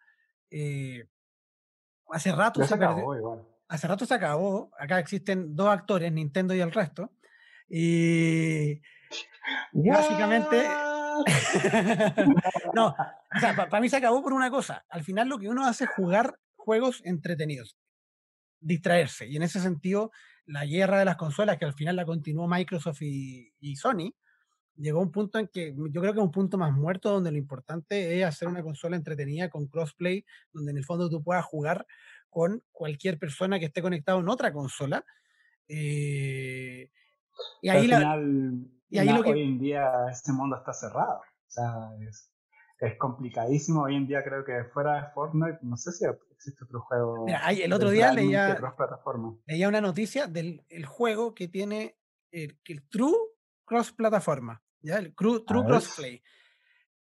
[0.51, 1.07] eh,
[2.11, 4.71] hace rato se, acabó, Hace rato se acabó.
[4.79, 7.11] Acá existen dos actores, Nintendo y el resto.
[7.69, 8.83] Y,
[9.73, 10.67] y básicamente
[12.75, 14.85] no, o sea, para mí se acabó por una cosa.
[14.89, 17.77] Al final lo que uno hace es jugar juegos entretenidos,
[18.61, 19.27] distraerse.
[19.27, 20.11] Y en ese sentido,
[20.47, 24.15] la guerra de las consolas, que al final la continuó Microsoft y, Sony,
[24.77, 27.31] llegó a un punto en que yo creo que es un punto más muerto donde
[27.31, 31.45] lo importante es hacer una consola entretenida con crossplay, donde en el fondo tú puedas
[31.45, 31.87] jugar
[32.31, 35.05] con cualquier persona que esté conectado en otra consola.
[35.69, 36.91] Eh,
[37.61, 38.21] y ahí la,
[38.93, 39.31] y ahí lo que...
[39.31, 41.19] Hoy en día este mundo está cerrado.
[41.21, 42.31] O sea, es,
[42.79, 43.85] es, complicadísimo.
[43.85, 47.25] Hoy en día creo que fuera de Fortnite, no sé si existe otro juego.
[47.25, 48.59] Mira, el otro día leía,
[49.47, 51.97] leía una noticia del el juego que tiene
[52.31, 53.17] el, el True
[53.65, 54.99] Cross Plataforma, ¿ya?
[54.99, 56.23] El True, true Crossplay.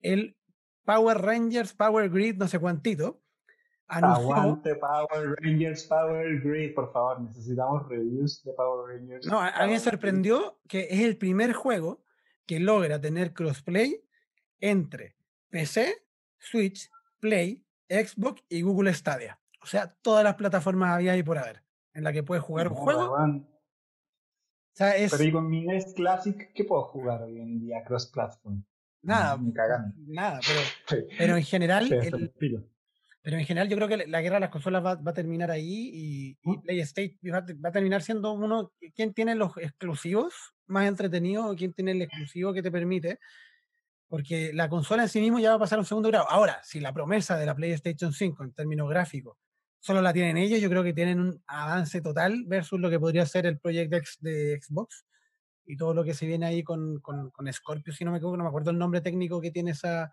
[0.00, 0.38] El
[0.84, 3.21] Power Rangers, Power Grid, no sé cuántito.
[3.92, 9.26] Aguante Power Rangers, Power Grid, por favor, necesitamos reviews de Power Rangers.
[9.26, 12.02] No, a, mí me sorprendió que es el primer juego
[12.46, 14.02] que logra tener crossplay
[14.60, 15.16] entre
[15.50, 16.04] PC,
[16.38, 19.38] Switch, Play, Xbox y Google Stadia.
[19.60, 22.74] O sea, todas las plataformas había ahí por haber, en la que puedes jugar un
[22.74, 23.12] juego.
[23.12, 25.10] O sea, es...
[25.12, 28.64] Pero y con mi NES Classic, ¿qué puedo jugar hoy en día cross-platform?
[29.02, 29.38] Nada,
[30.06, 32.32] nada, pero, pero en general, el,
[33.22, 35.90] pero en general yo creo que la guerra de las consolas va, a terminar ahí
[35.94, 40.34] y, y PlayStation va, a terminar siendo uno, ¿quién tiene los exclusivos
[40.66, 43.20] más entretenidos o quién tiene el exclusivo que te permite?
[44.08, 46.28] Porque la consola en sí mismo ya va a pasar a un segundo grado.
[46.28, 49.38] Ahora, si la promesa de la PlayStation 5 en términos gráficos
[49.78, 53.24] solo la tienen ellos, yo creo que tienen un avance total versus lo que podría
[53.24, 55.06] ser el Project X de Xbox
[55.64, 58.36] y todo lo que se viene ahí con, con, con Scorpio, si no me equivoco,
[58.36, 60.12] no me acuerdo el nombre técnico que tiene esa,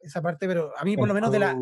[0.00, 1.56] esa parte, pero a mí por lo menos de la...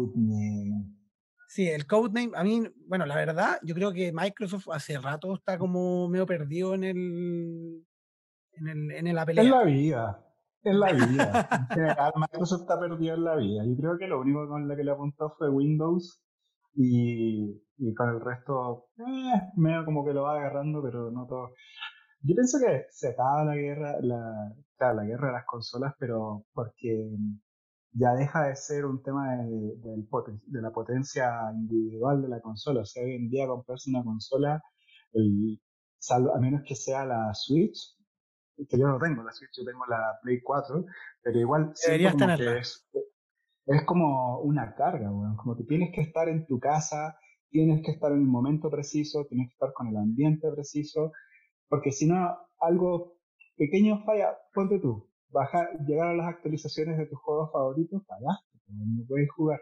[1.49, 5.57] Sí, el codename, a mí, bueno, la verdad, yo creo que Microsoft hace rato está
[5.57, 7.87] como medio perdido en el,
[8.53, 9.44] en, el, en la pelea.
[9.44, 10.27] En la vida,
[10.64, 11.49] en la vida.
[11.51, 13.62] en general, Microsoft está perdido en la vida.
[13.64, 16.20] Yo creo que lo único con lo que le apuntó fue Windows
[16.75, 21.51] y, y con el resto, eh, medio como que lo va agarrando, pero no todo.
[22.22, 24.53] Yo pienso que se acaba la guerra, la,
[24.94, 27.09] la guerra de las consolas, pero porque
[27.98, 32.82] ya deja de ser un tema de, de, la potencia individual de la consola.
[32.82, 34.62] O sea, hoy en día comprarse una consola,
[35.12, 35.61] el,
[35.98, 37.96] salvo, a menos que sea la Switch,
[38.56, 40.85] que yo no tengo la Switch, yo tengo la Play 4,
[41.22, 41.72] pero igual
[42.12, 42.87] como que es,
[43.66, 47.18] es como una carga, como que tienes que estar en tu casa,
[47.50, 51.12] tienes que estar en el momento preciso, tienes que estar con el ambiente preciso,
[51.68, 53.16] porque si no, algo
[53.56, 59.05] pequeño falla, ponte tú, bajar, llegar a las actualizaciones de tus juegos favoritos, fallaste, no
[59.07, 59.61] puedes jugar.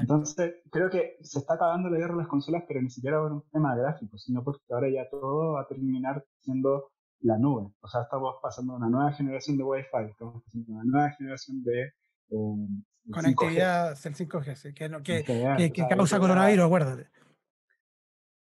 [0.00, 3.32] Entonces, creo que se está acabando la guerra de las consolas, pero ni siquiera por
[3.32, 6.90] un tema gráfico, sino porque ahora ya todo va a terminar siendo
[7.20, 7.70] la nube.
[7.80, 11.10] O sea, estamos pasando a una nueva generación de Wi-Fi, estamos pasando a una nueva
[11.10, 11.82] generación de...
[12.30, 12.68] Eh,
[13.12, 17.08] Conectividad el 5G, que, no, que, que, que causa coronavirus, acuérdate.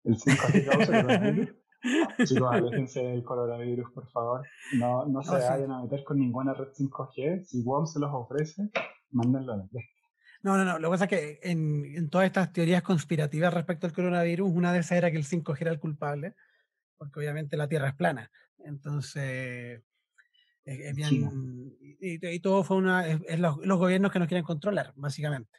[0.05, 1.64] El 5G causa coronavirus.
[2.25, 4.47] Chicos, aléjense del coronavirus, por favor.
[4.73, 7.45] No, no se vayan a meter con ninguna red 5G.
[7.45, 8.71] Si WOM se los ofrece,
[9.11, 9.69] mándenlo a la
[10.43, 10.79] No, no, no.
[10.79, 14.73] Lo que pasa es que en, en, todas estas teorías conspirativas respecto al coronavirus, una
[14.73, 16.35] de esas era que el 5G era el culpable,
[16.97, 18.31] porque obviamente la Tierra es plana.
[18.65, 19.83] Entonces,
[20.65, 21.77] es, bien.
[22.01, 23.07] Y, todo fue una.
[23.07, 25.59] Es, los, gobiernos que nos quieren controlar, básicamente.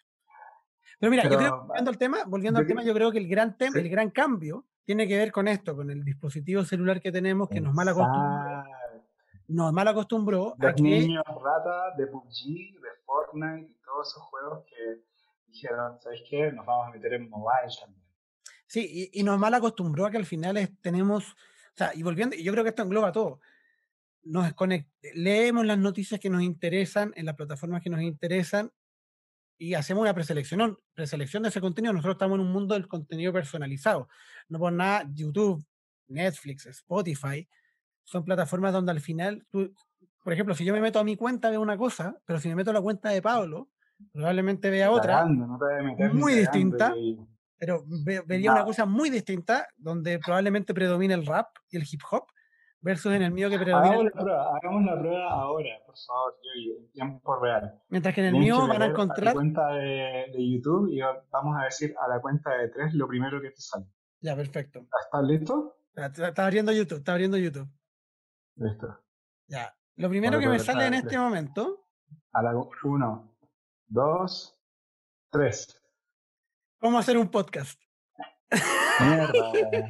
[1.00, 3.58] Pero mira, yo creo, volviendo al tema, volviendo al tema, yo creo que el gran
[3.58, 7.50] tema, el gran cambio tiene que ver con esto, con el dispositivo celular que tenemos
[7.50, 8.64] que nos mal acostumbró.
[9.48, 10.82] Nos mal acostumbró a que.
[10.82, 15.02] niños rata de PUBG, de Fortnite y todos esos juegos que
[15.48, 16.52] dijeron, ¿sabes qué?
[16.52, 18.06] Nos vamos a meter en mobile también.
[18.68, 21.34] Sí, y, nos mal acostumbró a que al final tenemos.
[21.34, 23.40] O sea, y volviendo, yo creo que esto engloba todo.
[24.24, 24.52] Nos
[25.14, 28.72] leemos las noticias que nos interesan en las plataformas que nos interesan
[29.58, 31.94] y hacemos una preselección, preselección de ese contenido.
[31.94, 34.08] Nosotros estamos en un mundo del contenido personalizado.
[34.50, 35.66] No por nada, YouTube,
[36.08, 37.48] Netflix, Spotify,
[38.04, 39.74] son plataformas donde al final, tú,
[40.24, 42.56] por ejemplo, si yo me meto a mi cuenta veo una cosa, pero si me
[42.56, 43.70] meto a la cuenta de Pablo,
[44.12, 46.94] probablemente vea otra muy distinta,
[47.58, 47.84] pero
[48.26, 52.26] vería una cosa muy distinta donde probablemente predomina el rap y el hip hop
[52.86, 53.96] versus en el mío que predomina.
[53.96, 57.82] Hagamos la prueba, hagamos la prueba ahora, por favor, yo, en tiempo real.
[57.90, 59.26] Mientras que en el mío van a encontrar.
[59.26, 61.00] la cuenta de, de, YouTube y
[61.32, 63.88] vamos a decir a la cuenta de tres lo primero que te sale.
[64.22, 64.86] Ya, perfecto.
[65.04, 65.78] ¿Estás listo?
[65.96, 67.68] Está, abriendo YouTube, está abriendo YouTube.
[68.56, 69.00] Listo.
[69.48, 69.76] Ya.
[69.96, 71.88] Lo primero que me sale en este momento.
[72.34, 73.36] A la uno,
[73.88, 74.60] dos,
[75.32, 75.82] tres.
[76.80, 77.82] ¿Cómo hacer un podcast?
[79.00, 79.90] Mierda.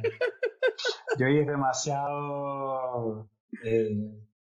[1.18, 3.28] Yo es demasiado
[3.64, 3.96] eh,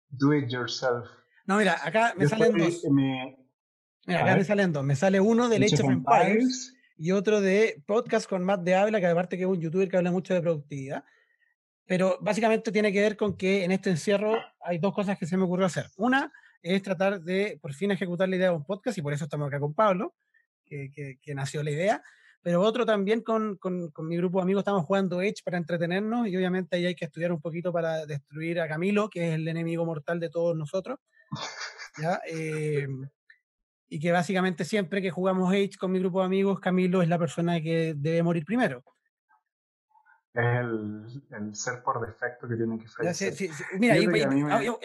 [0.08, 1.08] do it yourself.
[1.46, 2.82] No, mira, acá me salen dos.
[2.90, 4.84] mira, acá me salen dos.
[4.84, 9.00] Me sale uno de Age of Empires, y otro de podcast con Matt de Habla,
[9.00, 11.04] que aparte que es un youtuber que habla mucho de productividad.
[11.86, 15.36] Pero básicamente tiene que ver con que en este encierro hay dos cosas que se
[15.36, 15.86] me ocurrió hacer.
[15.96, 19.24] Una es tratar de por fin ejecutar la idea de un podcast, y por eso
[19.24, 20.14] estamos acá con Pablo,
[20.64, 22.02] que, que nació la idea
[22.44, 26.28] pero otro también con, con, con, mi grupo de amigos estamos jugando Edge para entretenernos
[26.28, 29.48] y obviamente ahí hay que estudiar un poquito para destruir a Camilo, que es el
[29.48, 31.00] enemigo mortal de todos nosotros.
[31.98, 32.20] ¿ya?
[32.28, 32.86] Eh,
[33.88, 37.18] y que básicamente siempre que jugamos Edge con mi grupo de amigos, Camilo es la
[37.18, 38.84] persona que debe morir primero.
[40.34, 43.34] Es el, el ser por defecto que tiene que fallecer.
[43.78, 43.94] Mira,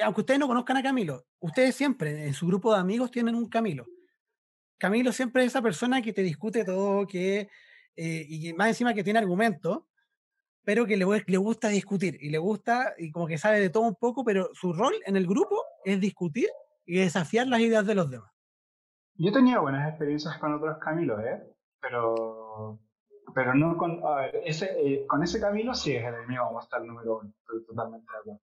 [0.05, 3.49] aunque ustedes no conozcan a Camilo, ustedes siempre en su grupo de amigos tienen un
[3.49, 3.85] Camilo.
[4.79, 7.49] Camilo siempre es esa persona que te discute todo, que,
[7.95, 9.83] eh, y más encima que tiene argumentos,
[10.63, 11.03] pero que le,
[11.37, 14.71] gusta discutir y le gusta, y como que sabe de todo un poco, pero su
[14.71, 16.47] rol en el grupo es discutir
[16.85, 18.31] y desafiar las ideas de los demás.
[19.15, 21.43] Yo tenía buenas experiencias con otros Camilos, ¿eh?
[21.81, 22.79] Pero,
[23.35, 24.01] pero no con.
[24.05, 27.19] A ver, ese, eh, con ese Camilo sí es el enemigo, vamos a estar número
[27.19, 28.41] uno, estoy totalmente de acuerdo.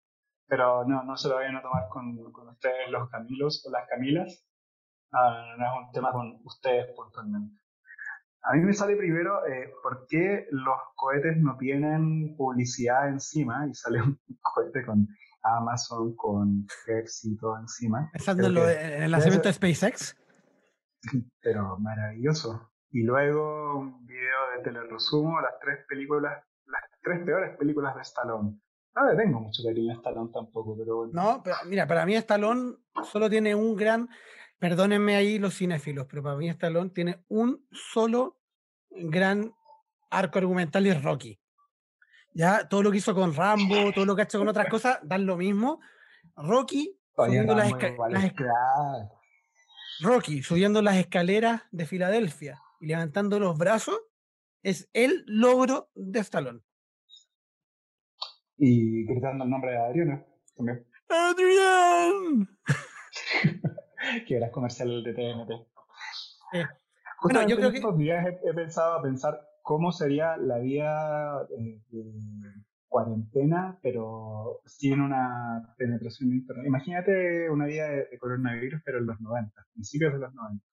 [0.49, 3.89] Pero no, no se lo vayan a tomar con, con ustedes los Camilos o las
[3.89, 4.45] Camilas,
[5.13, 7.61] no, es un tema con ustedes puntualmente.
[8.43, 13.75] A mí me sale primero eh, por qué los cohetes no tienen publicidad encima y
[13.75, 15.09] sale un cohete con
[15.43, 18.09] Amazon, con Pepsi y todo encima.
[18.13, 20.17] Pensando en el lanzamiento de SpaceX.
[21.43, 22.71] Pero maravilloso.
[22.91, 28.61] Y luego un video de teleresumo, las tres películas, las tres peores películas de Stallone.
[28.95, 31.13] No le tengo mucho cariño a Stallone tampoco, pero bueno.
[31.13, 34.09] No, pero mira, para mí Stallone solo tiene un gran
[34.59, 38.39] Perdónenme ahí los cinéfilos, pero para mí Stallone tiene un solo,
[38.91, 39.53] gran
[40.11, 41.39] arco argumental y es Rocky.
[42.33, 44.99] Ya, todo lo que hizo con Rambo, todo lo que ha hecho con otras cosas,
[45.03, 45.81] dan lo mismo.
[46.37, 47.73] Rocky subiendo las,
[50.01, 53.99] Rocky subiendo las escaleras de Filadelfia y levantando los brazos
[54.63, 56.61] es el logro de Stallone.
[58.59, 60.25] Y gritando el nombre de Adriana
[60.57, 60.87] también.
[61.09, 62.59] ¡Adrián!
[64.27, 65.51] que era comercial de TNT.
[66.53, 66.65] Eh,
[67.23, 67.79] bueno, yo creo que...
[67.79, 71.81] estos días he, pensado a pensar cómo sería la vida de,
[72.89, 76.67] cuarentena, pero sin una penetración de internet.
[76.67, 80.65] Imagínate una vida de, coronavirus, pero en los 90, principios de los 90.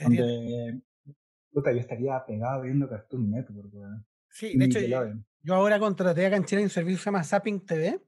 [0.00, 0.82] Donde
[1.52, 3.70] puta, yo estaría pegado viendo Cartoon Network.
[4.28, 4.80] Sí, de hecho,
[5.42, 8.00] yo, ahora contraté acá en Chile un servicio que se llama Zapping TV,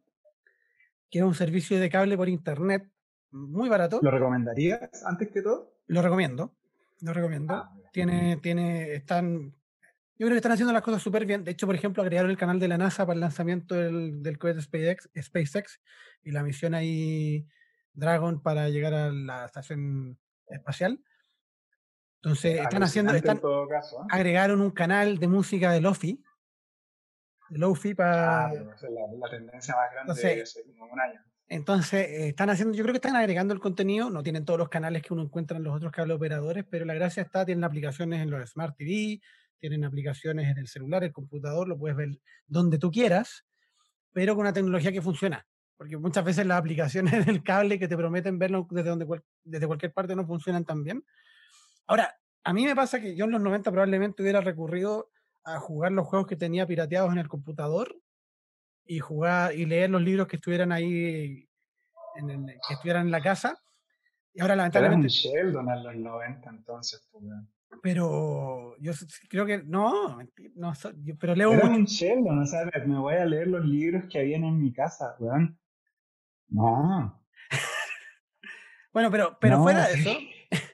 [1.10, 2.88] que es un servicio de cable por internet
[3.32, 4.00] muy barato.
[4.02, 5.74] ¿Lo recomendarías antes que todo?
[5.86, 6.54] Lo recomiendo,
[7.00, 7.54] lo recomiendo.
[7.54, 9.52] Ah, tiene, tiene, están,
[10.18, 11.44] yo creo que están haciendo las cosas súper bien.
[11.44, 14.38] De hecho, por ejemplo, agregaron el canal de la NASA para el lanzamiento del, del
[14.38, 15.80] cohete SpaceX, SpaceX
[16.22, 17.46] y la misión ahí
[17.94, 20.18] Dragon para llegar a la estación
[20.48, 21.02] espacial.
[22.16, 23.40] Entonces, están haciendo, están, ¿eh?
[24.10, 26.22] agregaron un canal de música de Lofi.
[27.50, 28.46] De Lofi para...
[28.46, 31.20] Ah, la, tendencia más grande entonces, de un año.
[31.48, 34.68] Entonces, eh, están haciendo, yo creo que están agregando el contenido, no tienen todos los
[34.68, 38.22] canales que uno encuentra en los otros cable operadores, pero la gracia está, tienen aplicaciones
[38.22, 39.20] en los Smart TV,
[39.58, 43.44] tienen aplicaciones en el celular, el computador, lo puedes ver donde tú quieras,
[44.12, 45.46] pero con una tecnología que funciona.
[45.76, 49.06] Porque muchas veces las aplicaciones del cable que te prometen verlo desde, donde,
[49.44, 51.04] desde cualquier parte no funcionan tan bien.
[51.86, 55.10] Ahora, a mí me pasa que yo en los 90 probablemente hubiera recurrido
[55.44, 58.01] a jugar los juegos que tenía pirateados en el computador
[58.84, 61.48] y jugar y leer los libros que estuvieran ahí,
[62.16, 63.58] en que estuvieran en la casa.
[64.34, 65.08] Y ahora lamentablemente...
[65.08, 67.08] Era un Sheldon en los 90 entonces.
[67.10, 67.24] Pues,
[67.82, 68.92] pero yo
[69.28, 70.18] creo que no,
[70.54, 70.72] no
[71.18, 74.44] pero leo Era un Sheldon, o sea, me voy a leer los libros que habían
[74.44, 75.58] en mi casa, weón.
[76.48, 77.24] No.
[78.92, 80.10] bueno, pero, pero fuera de eso,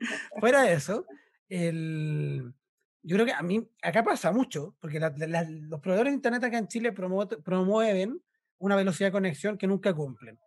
[0.40, 1.06] Fuera de eso,
[1.48, 2.54] el,
[3.02, 6.68] yo creo que a mí acá pasa mucho, porque los proveedores de Internet acá en
[6.68, 8.20] Chile promueven
[8.58, 10.38] una velocidad de conexión que nunca cumplen.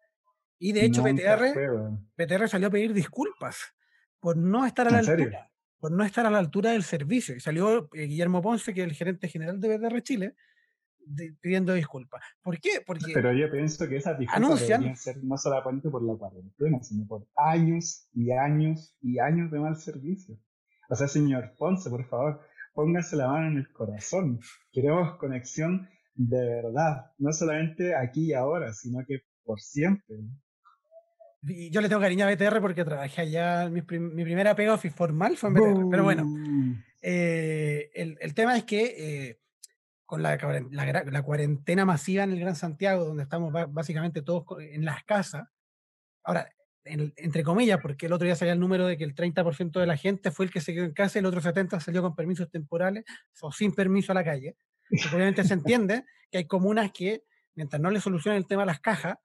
[0.60, 3.74] Y de hecho, PTR, salió a pedir disculpas
[4.20, 5.50] por no estar a la altura.
[5.80, 7.36] Por no estar a la altura del servicio.
[7.36, 10.36] Y salió eh, Guillermo Ponce, que es el gerente general de PTR Chile,
[11.42, 12.22] pidiendo disculpas.
[12.44, 12.84] ¿Por qué?
[12.86, 17.08] Porque Pero yo pienso que esas disculpas deberían ser no solamente por la cuarentena, sino
[17.08, 20.38] por años y años y años de mal servicio.
[20.92, 22.42] O sea, señor Ponce, por favor,
[22.74, 24.42] póngase la mano en el corazón.
[24.74, 30.18] Queremos conexión de verdad, no solamente aquí y ahora, sino que por siempre.
[31.44, 35.38] Y yo le tengo cariño a BTR porque trabajé allá, mi, mi primera pega formal
[35.38, 36.26] fue en BTR, pero bueno,
[37.02, 38.96] eh, el, el, tema es que
[39.30, 39.40] eh,
[40.06, 40.38] con la,
[40.72, 45.48] la, cuarentena masiva en el Gran Santiago, donde estamos básicamente todos en las casas.
[46.22, 46.52] Ahora,
[46.84, 49.98] entre comillas, porque el otro día salía el número de que el 30% de la
[49.98, 52.50] gente fue el que se quedó en casa y el otro 70% salió con permisos
[52.50, 53.06] temporales
[53.39, 54.56] o sin permiso a la calle.
[55.13, 57.24] obviamente se entiende que hay comunas que,
[57.56, 59.17] mientras no le solucionen el tema a las cajas,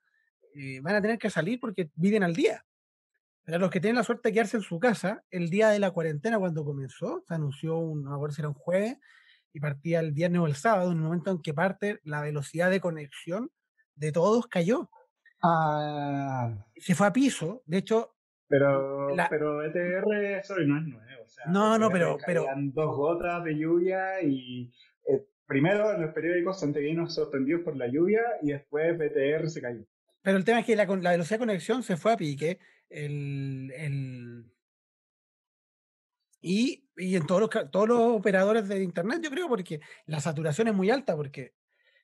[0.54, 2.64] eh, van a tener que salir porque viven al día.
[3.44, 5.92] Pero los que tienen la suerte de quedarse en su casa, el día de la
[5.92, 8.98] cuarentena, cuando comenzó, se anunció, un, no me si era un jueves,
[9.52, 12.70] y partía el viernes o el sábado, en el momento en que parte, la velocidad
[12.70, 13.50] de conexión
[13.94, 14.90] de todos cayó.
[15.46, 16.66] Ah.
[16.76, 18.12] Se fue a piso, de hecho.
[18.48, 21.22] Pero, pero ETR eso no es nuevo.
[21.24, 22.16] O sea, no, no, pero.
[22.24, 24.72] pero dos gotas de lluvia y.
[25.08, 29.84] Eh, primero en los periódicos santiaguinos sorprendidos por la lluvia y después BTR se cayó.
[30.22, 32.58] Pero el tema es que la, la velocidad de conexión se fue a pique.
[32.88, 34.52] El, el,
[36.40, 40.68] y, y en todos los, todos los operadores de Internet, yo creo, porque la saturación
[40.68, 41.54] es muy alta, porque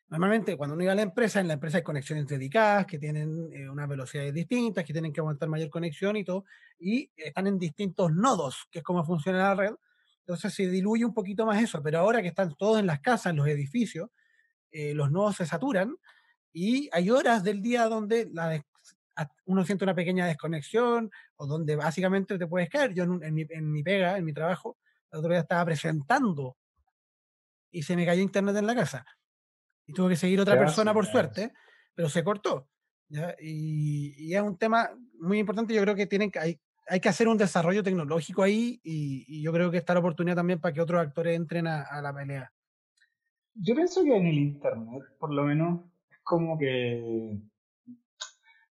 [0.09, 3.51] normalmente cuando uno iba a la empresa, en la empresa hay conexiones dedicadas que tienen
[3.53, 6.45] eh, unas velocidades distintas, que tienen que aguantar mayor conexión y todo,
[6.79, 9.75] y están en distintos nodos, que es como funciona la red.
[10.21, 13.31] Entonces se diluye un poquito más eso, pero ahora que están todos en las casas,
[13.31, 14.11] en los edificios,
[14.71, 15.97] eh, los nodos se saturan
[16.53, 18.63] y hay horas del día donde la,
[19.47, 22.95] uno siente una pequeña desconexión o donde básicamente te puedes caer.
[22.95, 24.79] Yo en, mi, en pega, en mi trabajo,
[25.11, 26.57] el otro día estaba presentando
[27.71, 29.05] y se me cayó internet en la casa.
[29.87, 31.53] Y tuve que seguir otra persona por suerte,
[31.95, 32.69] pero se cortó.
[33.41, 35.75] Y, es un tema muy importante.
[35.75, 39.53] Yo creo que tienen que, hay, hay que hacer un desarrollo tecnológico ahí y, yo
[39.53, 42.53] creo que está la oportunidad también para que otros actores entren a, a la pelea.
[43.55, 47.39] Yo pienso que en el Internet, por lo menos, es como que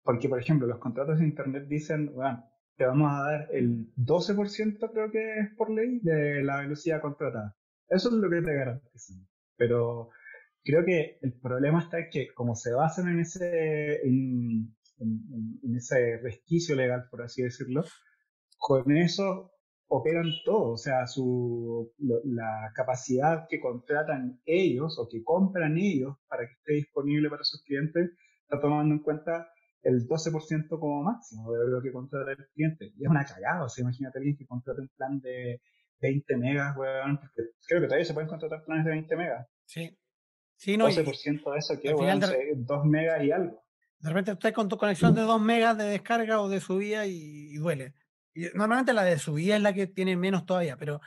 [0.05, 2.47] porque, por ejemplo, los contratos de Internet dicen, bueno,
[2.77, 7.55] te vamos a dar el 12%, creo que es por ley, de la velocidad contratada.
[7.89, 9.27] Eso es lo que te garantizan.
[9.57, 10.11] Pero
[10.65, 14.75] creo que el problema está en que como se basan en ese, en,
[15.75, 17.83] ese resquicio legal, por así decirlo,
[18.57, 19.51] con eso
[19.87, 26.47] operan todo, o sea, su, la capacidad que contratan ellos o que compran ellos para
[26.47, 28.11] que esté disponible para sus clientes,
[28.41, 29.47] está tomando en cuenta
[29.83, 32.91] el 12% como máximo de lo que contrata el cliente.
[32.97, 35.61] Y es una cagada, o sea, imagínate alguien que contrata un plan de
[36.01, 39.47] 20 megas, weón, porque creo que todavía se pueden contratar planes de 20 megas.
[39.65, 39.95] Sí.
[40.57, 42.53] Sí, no, 12% de eso, que weón, de...
[42.55, 43.63] 2 megas y algo.
[43.99, 47.49] De repente usted con tu conexión de 2 megas de descarga o de subida y,
[47.51, 47.93] y duele.
[48.33, 51.01] Y normalmente la de subida es la que tiene menos todavía, pero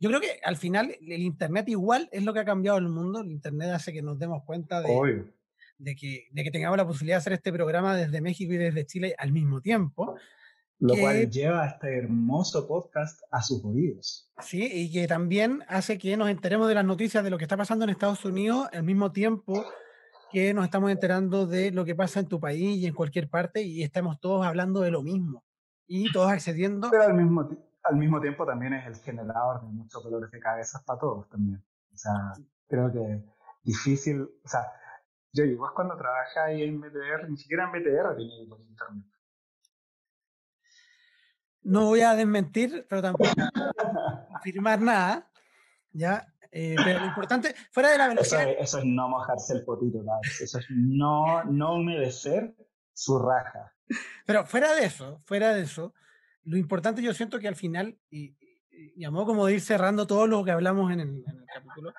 [0.00, 3.20] yo creo que al final el Internet igual es lo que ha cambiado el mundo.
[3.20, 5.24] El Internet hace que nos demos cuenta de,
[5.78, 8.86] de que, de que tengamos la posibilidad de hacer este programa desde México y desde
[8.86, 10.16] Chile al mismo tiempo.
[10.80, 14.30] Lo cual lleva este hermoso podcast a sus oídos.
[14.40, 17.56] Sí, y que también hace que nos enteremos de las noticias de lo que está
[17.56, 19.64] pasando en Estados Unidos al mismo tiempo
[20.30, 23.62] que nos estamos enterando de lo que pasa en tu país y en cualquier parte
[23.62, 25.42] y estamos todos hablando de lo mismo
[25.86, 26.88] y todos accediendo.
[26.90, 27.48] Pero al mismo,
[27.82, 31.64] al mismo tiempo también es el generador de muchos dolores de cabeza para todos también.
[31.92, 32.12] O sea,
[32.68, 33.24] creo que
[33.64, 34.60] difícil, o sea,
[35.32, 39.04] yo igual cuando trabaja ahí en BTR, ni siquiera en BTR tenía por internet.
[41.68, 43.30] No voy a desmentir, pero tampoco
[44.34, 45.30] afirmar nada,
[45.92, 46.26] ¿ya?
[46.50, 48.48] Eh, pero lo importante, fuera de la velocidad...
[48.58, 52.54] Eso es, no mojarse el potito, Eso es no, no humedecer
[52.94, 53.74] su raja.
[54.24, 55.92] Pero fuera de eso, fuera de eso,
[56.44, 58.34] lo importante yo siento que al final, y,
[59.10, 61.92] modo como de ir cerrando todo lo que hablamos en el, en el capítulo,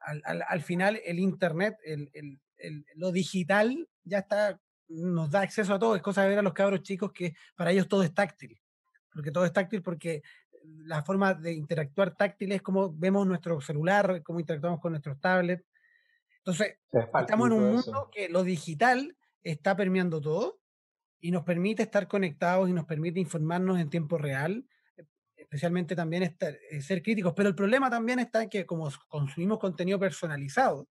[0.00, 5.72] al, al, al, final el Internet, el, el, lo digital ya está, nos da acceso
[5.72, 5.94] a todo.
[5.94, 8.60] Es cosa de ver a los cabros chicos que para ellos todo es táctil.
[9.14, 10.22] Porque todo es táctil porque
[10.84, 15.64] la forma de interactuar táctil es como vemos nuestro celular, cómo interactuamos con nuestros tablets.
[16.38, 20.60] Entonces, estamos en un mundo que lo digital está permeando todo
[21.20, 24.66] y nos permite estar conectados y nos permite informarnos en tiempo real,
[25.36, 27.32] especialmente también estar, eh, ser críticos.
[27.34, 30.86] Pero el problema también está en que como consumimos contenido personalizado,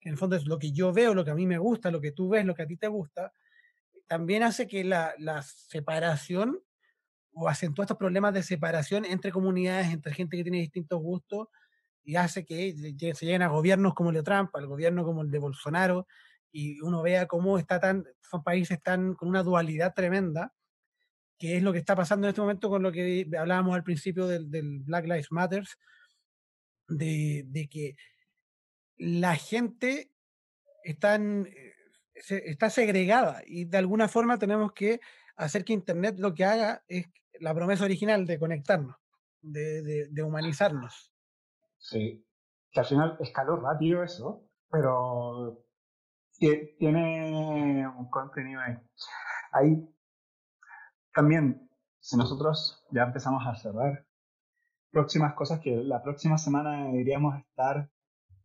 [0.00, 1.90] que en el fondo es lo que yo veo, lo que a mí me gusta,
[1.90, 3.32] lo que tú ves, lo que a ti te gusta,
[4.08, 6.60] también hace que la, la separación
[7.32, 11.48] o acentúa estos problemas de separación entre comunidades, entre gente que tiene distintos gustos,
[12.02, 12.74] y hace que
[13.14, 16.06] se lleguen a gobiernos como el de Trump, al gobierno como el de Bolsonaro,
[16.52, 20.52] y uno vea cómo está tan, son países tan con una dualidad tremenda,
[21.38, 24.26] que es lo que está pasando en este momento con lo que hablábamos al principio
[24.26, 25.64] del, Black Lives Matter,
[26.88, 27.96] de, de que
[28.96, 30.10] la gente
[30.84, 31.74] está, eh,
[32.28, 35.00] está segregada y de alguna forma tenemos que
[35.40, 37.06] hacer que Internet lo que haga es
[37.40, 38.96] la promesa original de conectarnos,
[39.40, 41.12] de, humanizarnos.
[41.78, 42.24] Sí,
[42.70, 45.64] que al final escaló rápido eso, pero
[46.38, 48.76] tiene un contenido ahí.
[49.52, 49.88] Ahí
[51.14, 51.68] también,
[51.98, 54.06] si nosotros ya empezamos a cerrar,
[54.90, 57.90] próximas cosas que la próxima semana deberíamos estar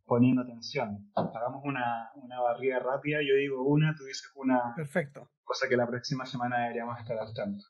[0.06, 1.10] poniendo atención.
[1.14, 4.72] Hagamos una, una barrida rápida, yo digo una, tú dices una.
[4.74, 5.30] Perfecto.
[5.44, 7.64] Cosa que la próxima semana deberíamos estar al tanto.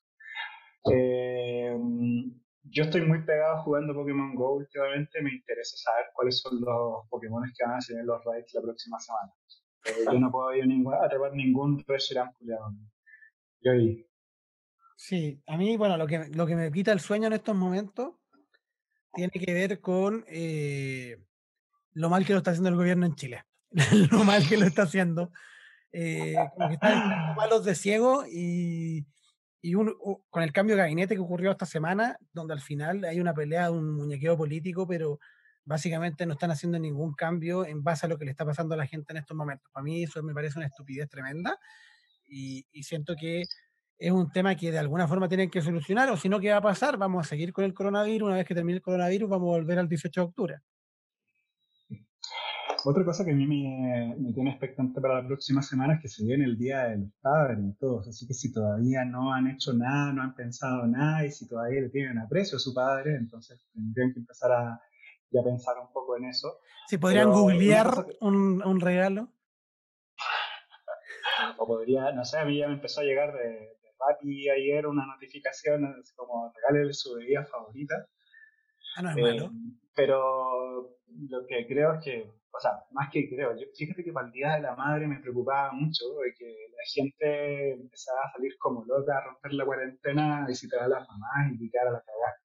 [0.93, 1.77] Eh,
[2.63, 7.43] yo estoy muy pegado jugando Pokémon Go últimamente, me interesa saber cuáles son los Pokémon
[7.57, 9.33] que van a tener los raids la próxima semana.
[9.85, 12.31] Eh, yo no puedo ir ningún, atrapar ningún Reshiram
[13.61, 14.07] Yo ahí.
[14.97, 18.15] Sí, a mí, bueno, lo que, lo que me quita el sueño en estos momentos
[19.13, 21.17] tiene que ver con eh,
[21.97, 23.45] lo mal que lo está haciendo el gobierno en Chile.
[24.11, 25.33] lo mal que lo está haciendo.
[25.93, 29.07] Eh, como que están malos de ciego y,
[29.63, 33.33] y con el cambio de gabinete que ocurrió esta semana, donde al final hay una
[33.33, 35.19] pelea, un muñequeo político, pero
[35.65, 38.79] básicamente no están haciendo ningún cambio en base a lo que le está pasando a
[38.79, 39.73] la gente en estos momentos.
[39.73, 41.59] Para mí eso me parece una estupidez tremenda
[42.29, 43.45] y, y siento que
[43.99, 46.59] es un tema que de alguna forma tienen que solucionar, o si no, ¿qué va
[46.59, 46.99] a pasar?
[46.99, 49.79] Vamos a seguir con el coronavirus, una vez que termine el coronavirus, vamos a volver
[49.79, 50.57] al 18 de octubre.
[52.85, 56.25] Otra cosa que a mí me, tiene expectante para la próxima semana es que se
[56.25, 60.13] viene el Día del Padre y todos, así que si todavía no han hecho nada,
[60.13, 64.13] no han pensado nada y si todavía le tienen aprecio a su padre, entonces tendrían
[64.13, 64.81] que empezar a,
[65.31, 66.59] ya pensar un poco en eso.
[66.89, 69.33] Si podrían googlear un, un, regalo.
[71.59, 74.87] o podría, no sé, a mí ya me empezó a llegar de, de Rappi ayer
[74.87, 78.07] una notificación como regale su bebida favorita.
[78.97, 79.45] Ah, no es malo.
[79.47, 79.51] Eh,
[79.95, 80.99] pero
[81.29, 84.33] lo que creo es que o sea, más que creo, yo, fíjate que para el
[84.33, 88.85] Día de la Madre me preocupaba mucho de que la gente empezaba a salir como
[88.85, 92.37] loca, a romper la cuarentena, a visitar a las mamás y picar a la cagada.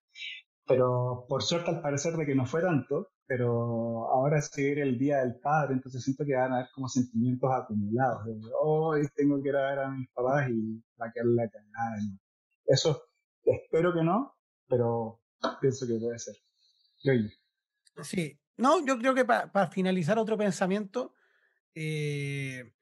[0.66, 4.98] Pero por suerte al parecer de que no fue tanto, pero ahora es seguir el
[4.98, 8.22] Día del Padre, entonces siento que van a haber como sentimientos acumulados.
[8.60, 11.96] Hoy tengo que ir a ver a mis papás y va a quedar la cagada.
[12.66, 13.02] Eso
[13.44, 14.34] espero que no,
[14.68, 15.20] pero
[15.60, 16.34] pienso que puede ser.
[18.02, 21.14] Sí, no, yo creo que para finalizar otro pensamiento,
[21.74, 22.72] eh,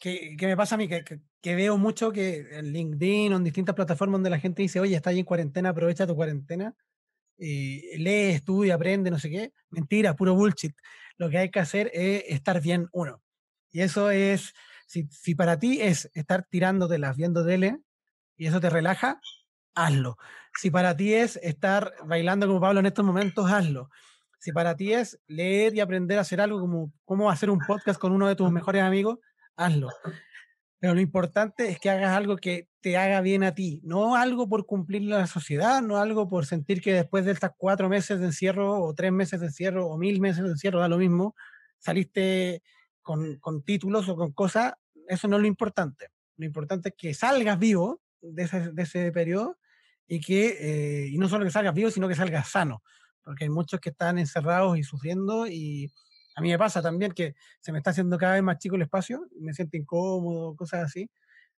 [0.00, 1.04] que, me pasa a mí, que,
[1.40, 4.96] que, veo mucho que en LinkedIn o en distintas plataformas donde la gente dice, oye,
[4.96, 6.74] está ahí en cuarentena, aprovecha tu cuarentena,
[7.38, 9.52] eh, lee, estudia, aprende, no sé qué.
[9.70, 10.76] Mentira, puro bullshit.
[11.16, 13.22] Lo que hay que hacer es estar bien uno.
[13.70, 14.54] Y eso es,
[14.86, 17.78] si, si para ti es estar tirándotelas viendo tele
[18.36, 19.20] y eso te relaja,
[19.74, 20.18] hazlo.
[20.54, 23.90] Si para ti es estar bailando como Pablo en estos momentos, hazlo.
[24.40, 28.00] Si para ti es leer y aprender a hacer algo como cómo hacer un podcast
[28.00, 29.18] con uno de tus mejores amigos,
[29.54, 29.90] hazlo.
[30.78, 34.48] Pero lo importante es que hagas algo que te haga bien a ti, no algo
[34.48, 38.26] por cumplir la sociedad, no algo por sentir que después de estas cuatro meses de
[38.26, 41.36] encierro o tres meses de encierro o mil meses de encierro, da lo mismo,
[41.78, 42.62] saliste
[43.02, 44.72] con, con títulos o con cosas,
[45.06, 46.08] eso no es lo importante.
[46.38, 49.58] Lo importante es que salgas vivo de ese, de ese periodo
[50.06, 52.82] y que, eh, y no solo que salgas vivo, sino que salgas sano,
[53.30, 55.88] porque hay muchos que están encerrados y sufriendo y
[56.34, 58.82] a mí me pasa también que se me está haciendo cada vez más chico el
[58.82, 61.08] espacio, me siento incómodo, cosas así,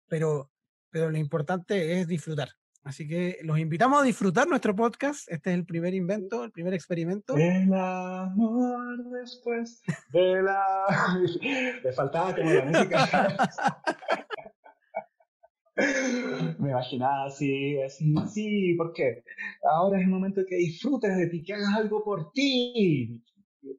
[0.10, 0.52] pero,
[0.90, 2.50] pero lo importante es disfrutar.
[2.84, 5.32] Así que los invitamos a disfrutar nuestro podcast.
[5.32, 7.38] Este es el primer invento, el primer experimento.
[7.38, 10.60] El amor después de la.
[11.84, 13.38] Le faltaba como la música.
[16.60, 19.24] Me imaginaba así, así, sí, porque
[19.64, 23.24] ahora es el momento que disfrutes de ti, que hagas algo por ti.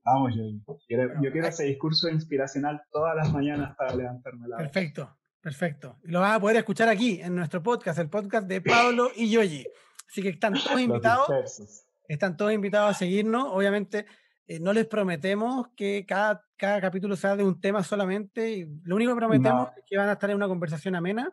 [0.05, 5.17] Vamos, yo, quiero, yo quiero ese discurso inspiracional todas las mañanas para levantarme la Perfecto,
[5.41, 5.99] perfecto.
[6.03, 9.67] Lo vas a poder escuchar aquí, en nuestro podcast, el podcast de Pablo y Yoyi.
[10.09, 11.87] Así que están todos invitados.
[12.07, 13.49] Están todos invitados a seguirnos.
[13.51, 14.07] Obviamente,
[14.47, 18.69] eh, no les prometemos que cada, cada capítulo sea de un tema solamente.
[18.85, 21.33] Lo único que prometemos es que van a estar en una conversación amena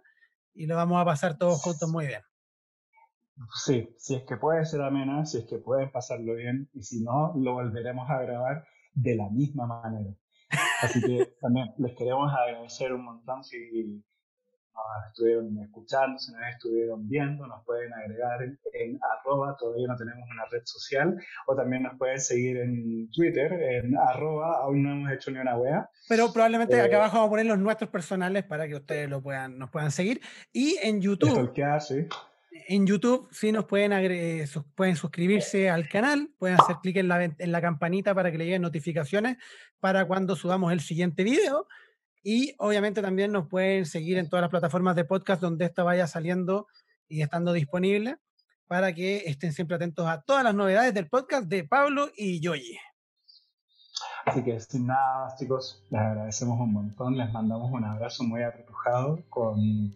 [0.54, 2.22] y lo vamos a pasar todos juntos muy bien.
[3.64, 7.02] Sí, si es que puede ser amena, si es que pueden pasarlo bien, y si
[7.02, 10.14] no, lo volveremos a grabar de la misma manera.
[10.82, 14.04] Así que también les queremos agradecer un montón si
[14.74, 18.42] nos estuvieron escuchando, si nos estuvieron viendo, nos pueden agregar
[18.74, 21.18] en, arroba, todavía no tenemos una red social,
[21.48, 25.58] o también nos pueden seguir en Twitter, en arroba, aún no hemos hecho ni una
[25.58, 25.90] wea.
[26.08, 29.22] Pero probablemente acá eh, abajo vamos a poner los nuestros personales para que ustedes lo
[29.22, 30.22] puedan, nos puedan seguir.
[30.52, 31.52] Y en YouTube.
[31.80, 32.08] sí
[32.68, 33.92] en YouTube sí nos pueden,
[34.76, 38.46] pueden suscribirse al canal, pueden hacer clic en la, en la campanita para que le
[38.46, 39.38] lleguen notificaciones
[39.80, 41.68] para cuando subamos el siguiente video.
[42.24, 46.08] Y obviamente también nos pueden seguir en todas las plataformas de podcast donde esto vaya
[46.08, 46.68] saliendo
[47.08, 48.18] y estando disponible
[48.68, 52.78] para que estén siempre atentos a todas las novedades del podcast de Pablo y Yoyi.
[54.26, 59.24] Así que sin nada chicos, les agradecemos un montón, les mandamos un abrazo muy apretujado
[59.30, 59.94] con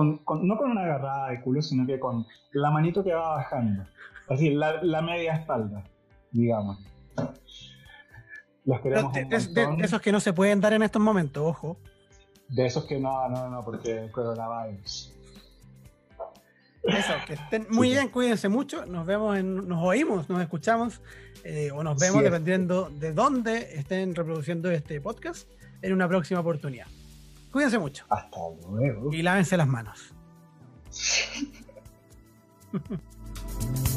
[0.00, 3.84] no con una agarrada de culo, sino que con la manito que va bajando.
[4.28, 5.84] Así, la, media espalda,
[6.30, 6.78] digamos.
[8.64, 11.76] Los queremos de, de, esos que no se pueden dar en estos momentos, ojo.
[12.48, 15.14] De esos que no, no, no, porque coronavirus.
[16.84, 18.86] Eso, que estén muy bien, cuídense mucho.
[18.86, 21.00] Nos vemos, en, nos oímos, nos escuchamos
[21.44, 25.48] eh, o nos vemos dependiendo de dónde estén reproduciendo este podcast
[25.80, 26.86] en una próxima oportunidad.
[27.52, 28.04] Cuídense mucho.
[28.08, 28.38] Hasta
[28.68, 29.12] luego.
[29.12, 30.12] Y lávense las manos.